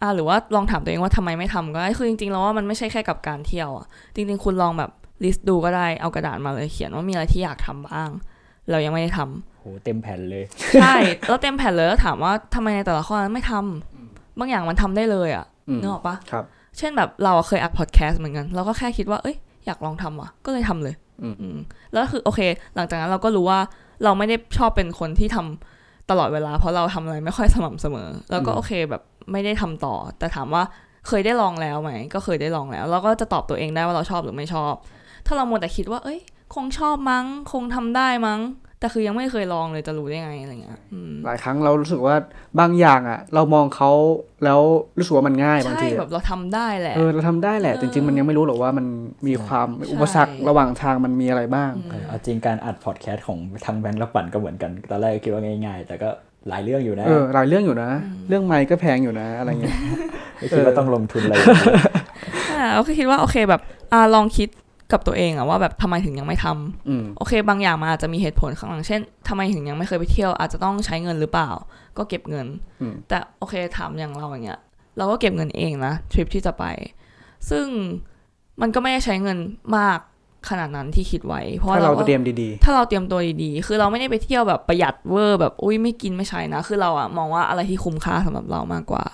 [0.00, 4.90] อ่าหรือว่าลองถามตัวเองว่าทำไมไม่ทำก็ได้คือจริงๆแล้วว่ามันไม่ใช่แค่กับการเที่ยวอะจริง ๆ คุณลองแบบ
[5.22, 8.10] ลิสต์ดูก็ได้เอากระดาษมาเลยเขียนว่ามีอะไรที่อยากทำบ้าง
[8.70, 10.44] เรายังไม่ได้ทำโหเต็มแผ่นเลย
[10.82, 10.96] ใช่
[11.28, 16.44] แล้วเต็มแผ่นเลยแล้วถามว่าทำไมในแต่ละข้อนั้นไม่ทำบางอย่างมันทำได้เลยอะอืมนึกออกปะครับ
[16.78, 21.56] เช่นแบบเราอะเคยอัดพอดแคสต์เหมือนกันเราก็แค่คิดว่าเอ้ยอยากลองทำว่ะ ก็เลยทำเลยอืมอืม
[21.92, 22.40] แล้วคือโอเค
[22.74, 23.60] หลังจากนั้นเราก็รู้ว่า
[24.04, 30.62] เราไม่ได้ชอบเป็นคนที่ทำตลอดเวลา เพราะเราทำอะไรไม่ค่อยสม่ำเสมอ แล้วก็โอเคแบบไม่ได้ทำต่อ แต่ถามว่า
[31.08, 34.74] เคยได้ลองแล้วไหม ก็เคยได้ลองแล้วเราก็จะตอบตัวเองได้ว่าเราชอบหรือไม่ชอบ
[35.26, 36.20] ถ้าเรามัวแต่คิดว่า เอ้ย
[36.54, 38.40] คงชอบมั้ง คงทำได้มั้ง
[38.80, 42.14] แต่คือยังไม่เคยลองเลยจะรู้ได้ไงอะไรเงี้ยอืมหลายครั้งเรารู้สึกว่า
[42.60, 43.90] บางอย่างอะ เรามองเขา
[44.44, 44.60] แล้ว
[44.98, 48.86] รู้สึกว่ามันง่ายบางใช่ทีแบอะบเราทำได้แหละเออเราทำได้แหละเออจริงๆมันยังไม่รู้หรอกว่ามัน
[49.28, 56.10] มีความใช่อุปสรรคระหว่างทางมันมีอะไรบ้างเออเอาจริงการอัดพอดแคสต์ของทางแบงค์และปั่นก็เหมือนกันตอนแรกก็คิดว่าง่ายๆ แต่ก็
[56.48, 57.90] หลายเรื่องอยู่นะเออหลายเรื่องอยู่นะ
[58.28, 59.76] เรื่องไม้ก็แพงอยู่นะ อะไรเงี้ย
[60.36, 61.34] ไม่คิดว่าต้องลงทุนอะไร
[62.52, 63.60] อ่าเราก็คิดว่าโอเคแบบ
[63.92, 64.48] อ่าลองคิด
[64.92, 71.50] กับตัวเองอะว่าแบบทำไมถึงยังไม่ทำอืมโอเค บางอย่างมันอาจจะมีเหตุผลข้างหลังเช่นทำไมถึงยังไม่เคยไปเที่ยวอาจจะต้องใช้เงินหรือเปล่า
[71.98, 72.46] ก็เก็บเงิน
[72.80, 74.60] อืมแต่โอเคถามอย่างเราอย่างเงี้ย
[74.98, 76.64] เราก็เก็บเงินเองนะทริปที่จะไป
[77.50, 77.66] ซึ่ง
[78.60, 79.38] มันก็ไม่ได้ใช้เงิน
[79.76, 79.98] มาก
[80.48, 89.04] ขนาดนั้นที่คิดไว้ เพราะถ้าเราก็เตรียมดีถ้าเราเตรียมตัวดีๆ คือเราไม่ได้ไปเที่ยวแบบประหยัดเว่อร์แบบอุ้ยไม่กินไม่ใช้นะ คือเราอะมองว่าอะไรที่คุ้มค่าสำหรับเรามากกว่า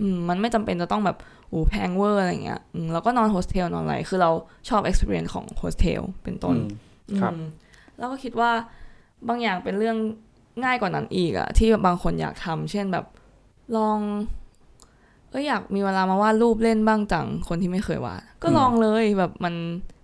[0.00, 1.16] อืมมันไม่จำเป็นจะต้องแบบ
[1.52, 4.30] อู้แพงเวอร์อะไรเงี้ยอืมเราก็นอนโฮสเทลนอนอะไร คือเรา
[4.68, 6.56] ชอบ experience ของโฮสเทลเป็นๆต้น
[7.10, 7.48] อืมครับอืม
[7.98, 8.50] แล้วก็คิดว่า
[9.28, 9.96] บางอย่างเป็นเรื่อง
[10.64, 13.04] ง่ายกว่านั้นอีกอะที่บางคนอยากทำเช่นแบบ
[13.76, 13.98] ลอง
[15.30, 19.54] เอ้ยอยากมีเวลามาวาดรูปเล่นบ้างจังคนที่ไม่เคยวาดก็อืมลองเลยแบบมัน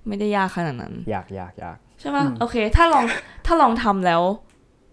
[0.09, 3.05] ไม่ได้ยากขนาดนั้น อยากอยากอยากใช่ปะอืมโอเค ถ้าลอง
[3.47, 4.23] ถ้าลองทำแล้ว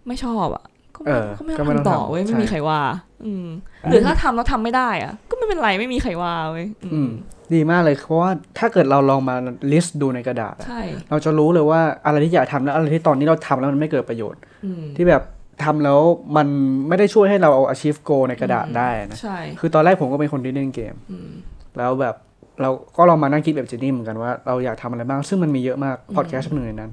[0.06, 0.64] ไม่ชอบอะ
[0.96, 2.80] ก็เอไม่อก็ไม่ก็ไม่ต้องต้องทำต่อทำเว้ยไม่ใช่มีใครว่า
[3.24, 3.46] อืม
[3.90, 7.10] หรือถ้าทำแล้วทำไม่ได้อะก็ ไม่เป็นไรไม่มีใครว่าเว้ยอืมอืม
[7.54, 9.34] ดีมากเลยเพราะว่าถ้าเกิดเราลองมา
[9.72, 15.22] ลิสต์ดูในกระดาษอะใช่เราจะรู้เลยว่าอะไรที่อยากทำแล้วอะไรที่ตอนนี้เราทำแล้วมันไม่เกิดประโยชน์อืมที่แบบ
[15.64, 16.00] ทำแล้ว
[16.36, 16.46] มัน
[16.88, 21.30] ไม่ได้ช่วยให้เราเอา achieve goal ในกระดาษได้นะใช่คือตอนแรกผมก็เป็นคนที่เล่นเกมอืม
[21.78, 22.14] แล้วแบบ
[22.62, 26.92] เราก็ลองมานั่งคิดแบบเจนนี่เหมือนกันว่าเราอยากทำอะไรบ้างซึ่งมันมีเยอะมากพอดแคสต์เป็นหนึ่งในนั้น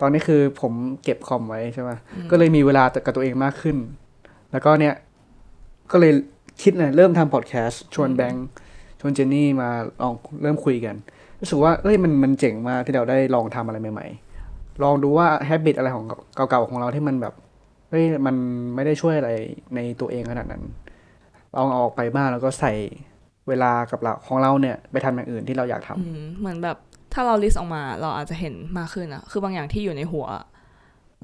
[0.00, 0.72] ตอนนี้คือผม
[1.04, 1.90] เก็บคอมไว้ใช่ไหม
[2.30, 3.76] ก็เลยมีเวลากับตัวเองมากขึ้น
[4.52, 4.94] แล้วก็เนี่ย
[5.92, 6.12] ก็เลย
[6.62, 8.46] คิดเลยเริ่มทำพอดแคสต์ชวนแบงค์
[9.00, 9.70] ชวนเจนนี่มา
[10.02, 10.94] ลองเริ่มคุยกัน
[11.40, 14.06] รู้สึกว่าเอ้ยมันมันเจ๋งมากที่เราได้ลองทำอะไรใหม่
[14.44, 17.34] ๆ ลองดูว่าแฮบิตอะไรของเก่าๆของเราที่มันแบบ
[17.90, 18.36] เฮ้ยมัน
[18.74, 19.30] ไม่ได้ช่วยอะไร
[19.74, 20.62] ในตัวเองขนาดนั้น
[21.56, 22.72] ลองเอาออกไปบ้างแล้วก็ใส่
[23.48, 26.76] เวลากับเราของเราเนี่ยไปทำอย่างอื่นที่เราอยากทำอืมเหมือนแบบ
[27.12, 30.26] ถ้าเราลิสต์ออกมาเราอาจจะเห็นมากขึ้นอะคือบางอย่างที่อยู่ในหัว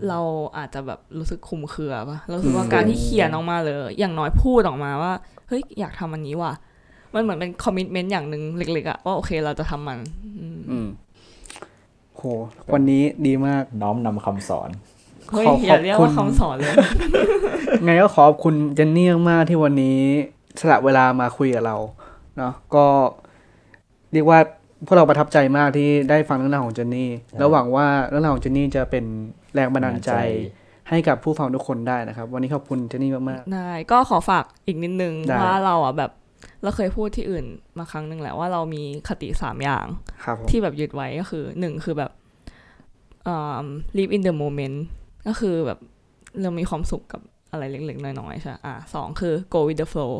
[0.09, 0.21] เรา
[0.59, 5.13] อาจจะแบบรู้สึกคลุมเครือปะเรารู้สึกว่าอืมการที่เขียนออกมาเลย อย่างน้อยพูดออกมาว่า
[5.49, 6.53] เฮ้ยอยากทำอันนี้ว่ะ
[7.15, 9.99] มันเหมือนเป็นคอมมิชเมนต์อย่างหนึ่งเล็กๆอะว่าโอเคเราจะทำมัน
[10.39, 10.87] อืมอืม
[12.17, 12.23] โห
[12.73, 14.71] วันนี้ดีมากน้อมนำคำสอน
[15.31, 16.75] เฮ้ยขออย่าเรียกขอบคุว่าณคำสอนเลย
[17.85, 19.99] ไงก็ขอบคุณเจนนี่มากๆที่วันนี้
[20.61, 21.77] สละเวลามาคุยกับเรา
[22.37, 22.85] เนาะก็
[24.13, 24.39] เรียกว่า
[24.87, 29.05] พวกเราประทับใจมากที่ได้ฟังเรื่องราวของเจนนี่แล้วหวังว่าเรื่องราวของเจนนี่จะเป็น
[29.55, 30.13] แรงบันดาลใจ
[30.89, 36.11] ให้กับผู้ฟังทุกคนได้นะครับ วันนี้ขอบคุณเจนนี่มากได้ก็ขอฝากอีกนิดนึงได้ว่าเราอะแบบ
[36.63, 37.47] เราเคยพูดที่อื่น
[37.79, 42.11] มาครั้งหนึ่งแหละว่าเรามีคติสามอย่างๆครับผมที่แบบยึดไว้ก็คือหนึ่งคือแบบ
[43.27, 43.65] อ่า
[43.97, 44.77] live in the moment
[45.27, 45.79] ก็คือแบบ
[46.41, 47.21] เรามีความสุขกับ
[47.51, 50.13] อะไรเล็กๆ น้อยๆใช่ปะอะสองคือ go with the flow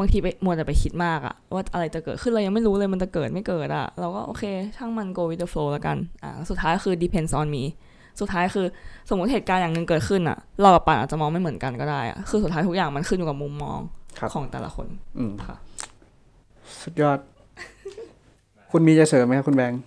[0.00, 4.44] บางทีไปมัวแต่ไปคิดมากอะว่าอะไรจะเกิดขึ้นเรายังไม่รู้เลยมันจะเกิดไม่เกิดอะเราก็โอเค
[4.76, 7.64] ช่างมัน go with the flow แล้วกันอะสุดท้ายคือ depends on me
[8.20, 8.66] สุดท้ายคือ
[9.08, 13.78] สมมติเหตุการณ์อย่างหนึ่งเกิดขึ้นอะเรากับป่านอาจจะมองไม่เหมือนกันก็ได้อะคือสุดท้ายทุกอย่างมันขึ้นอยู่กับมุมมอง
[14.18, 14.86] ครับของแต่ละคน
[15.18, 15.56] อืมค่ะ
[16.82, 17.18] สุดยอด
[18.72, 19.80] คุณมีจะเสริมไหมครับคุณแบงค์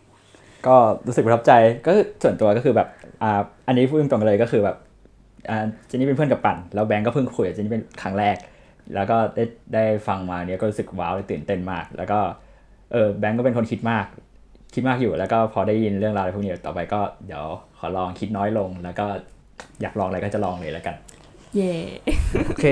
[0.68, 0.76] ก็
[1.07, 1.51] รู้สึกประทับใจ
[1.86, 1.91] ก็
[2.24, 2.88] ส่วนตัวก็คือแบบ
[3.24, 4.78] อ่าอันนี้พูดตรงๆเลยก็คือแบบ
[5.49, 8.36] อ่าเจนนี่เป็นเพื่อนกับปั่นแล้วแบงก์ก็เพิ่งคุยกับเจนนี่เป็นครั้งแรก
[8.96, 12.20] แล้วก็ได้ได้ฟังมาเนี้ยก็รู้สึกว้าวเลยตื่นเต้นมาก แล้วก็
[12.92, 14.06] เออแบงก์ก็เป็นคนคิดมาก
[14.74, 17.46] คิดมากอยู่แล้วก็พอได้ยินเรื่องราวอะไรพวกนี้ต่อไปก็เดี๋ยว
[17.80, 19.06] ขอลองคิดน้อยลง แล้วก็
[19.82, 20.96] อยากลองอะไรก็จะลองเลยแล้วกัน
[21.56, 21.74] เย่
[22.48, 22.66] โอเค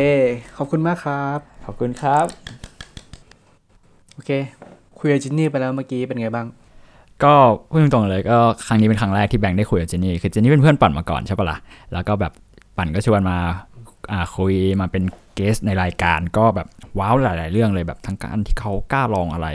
[0.57, 2.25] ขอบคุณมากครับ ขอบคุณครับ
[4.13, 4.31] โอเค
[4.99, 6.47] คุยกับเจนนี่ไปแล้วเมื่อกี้เป็นไงบ้าง
[7.23, 7.33] ก็
[7.69, 8.37] พูดตรงๆเลยก็
[8.67, 11.57] ครั้งนี้เป็นครั้งแรกที่แบงค์ได้คุยกับเจนนี่คือเจนนี่เป็นเพื่อนปั่นมาก่อนใช่ปะล่ะ
[11.93, 12.31] แล้วก็แบบ
[12.77, 13.37] ปั่นก็ชวนมา
[14.11, 16.67] อ่าคุยมาเป็นเก สในรายการก็แบบ
[16.99, 19.47] ว้าวหลาย ๆ เรื่องเลยแบบทั้งการที่เขากล้าลองอะไร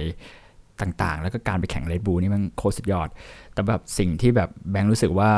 [0.80, 3.08] ต่างๆ แล้วก็การไปแข่งเรดบูนี่มันโคตรสุดยอด
[3.54, 5.30] แต่แบบสิ่งที่แบบแบงค์รู้สึกว่า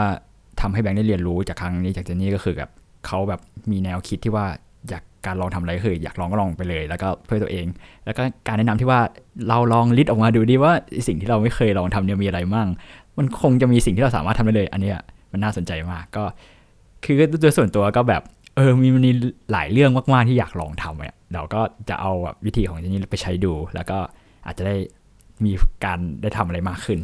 [0.61, 2.70] ทำให้แบงค์ได้เรียนรู้จากครั้งนี้จากเจนนี่ก็คือแบบ
[3.07, 3.40] เขาแบบ
[3.70, 4.46] มีแนวคิดที่ว่า
[4.88, 7.66] อยากการลองทำอะไรคือ อยากลองก็ลองไปเลย แล้วก็เพื่อตัวเอง
[8.05, 9.01] แล้วก็การแนะนำที่ว่า
[9.49, 10.72] เราลองลิสต์ออกมาดูดิว่า
[11.07, 12.68] สิ่งที่เราไม่เคยลองทำเนี่ยมีอะไรมั่ง
[13.18, 14.99] มันคงจะมีสิ่งที่เราสามารถทำได้เลย อันเนี้ย
[15.32, 16.24] มันน่าสนใจมากก็
[17.05, 18.22] คือโดยส่วนตัวก็แบบ
[18.59, 19.11] เออมีมี
[19.53, 23.99] หลายเรื่องมากๆที่อยากลองทำอะเดี๋ยวก็จะเอาแบบวิธีของเจนนี่ไปใช้ดู แล้วก็
[24.47, 24.77] อาจจะได้
[25.45, 25.53] มี
[25.85, 26.99] การได้ทำอะไรมากขึ้น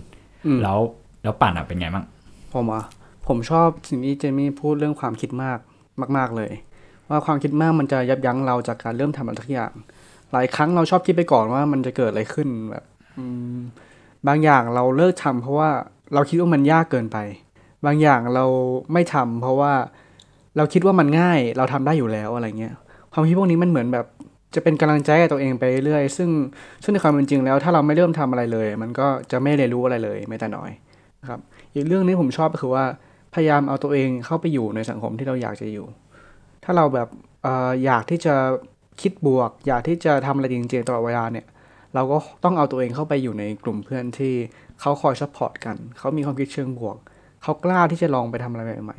[0.47, 0.79] อืมแล้ว
[1.23, 2.05] แล้วปั่นอะเป็นไงบ้าง
[2.55, 2.85] ผมอะ
[3.27, 5.59] ผมชอบสิ่งที่เจมี่พูดเรื่องความคิดมาก
[6.17, 6.51] มาก ๆเลย
[7.09, 9.73] ว่าความคิดมากมันจะยับยั้งเราจากการเริ่มทำอะไรทุกอย่าง
[10.33, 12.85] หลายครั้งเราชอบคิดไปก่อนว่ามันจะเกิดอะไรขึ้นแบบ
[13.19, 13.25] อื
[13.57, 13.59] ม
[14.27, 15.71] บางอย่างเราเลิกทำเพราะว่า
[16.15, 17.19] เราคิดว่ามันยากเกินไป
[17.87, 18.45] บางอย่างเรา
[18.93, 19.73] ไม่ทำเพราะว่า
[20.57, 22.75] เราคิดว่ามันง่ายเราทำได้อยู่แล้วอะไรเงี้ย
[23.13, 24.07] ความคิดพวกนี้มันเหมือนแบบ
[24.55, 26.31] จะเป็นกำลังใจให้ตัวเองไปเรื่อยซึ่ง
[26.83, 30.71] ซึ่งในความเป็นจริงแล้ว ถ้าเราไม่เริ่มทำอะไรเลย มันก็จะไม่เรียนรู้อะไรเลยแม้แต่น้อย
[31.21, 31.41] นะครับ
[31.75, 32.85] อีกเรื่องนี้ผมชอบก็คือว่า
[33.35, 35.87] พยายามเอาตัวเองเข้าไปอยู่ในสังคมที่เราอยากจะอยู่
[36.65, 37.09] ถ้าเราแบบ
[37.47, 37.49] อ
[37.85, 38.35] อยากที่จะ
[39.01, 41.47] คิดบวก อยากที่จะทำอะไรจริงๆตลอดเวลาเนี่ย
[41.95, 44.35] เราก็ต้องเอาตัวเองเข้าไปอยู่ในกลุ่มเพื่อนที่
[44.81, 46.97] เขาคอย support กัน เขามีความคิดเชิงบวก
[47.43, 48.99] เขากล้าที่จะลองไปทำอะไรใหม่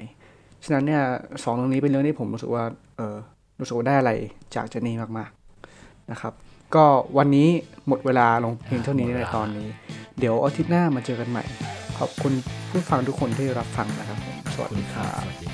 [0.65, 1.03] ฉะนั้นเนี่ย
[1.43, 2.63] สองเรื่องนี้เป็นเรื่องที่ผมรู้สึกว่า
[2.97, 3.15] เออ
[3.59, 4.11] รู้สึกว่าได้อะไร
[4.55, 6.33] จากเจนนี่มากๆนะครับ
[6.75, 6.85] ก็
[7.17, 7.47] วันนี้
[7.87, 9.67] หมดเวลาลงเพียงเท่านี้ในตอนนี้
[10.19, 11.43] เดี๋ยวอาทิตย์หน้ามาเจอกันใหม่
[11.99, 12.33] ขอบคุณ
[12.71, 15.49] ผู้ฟังทุกคนที่รับฟังนะครับผมสวัสดีครับสวัสดี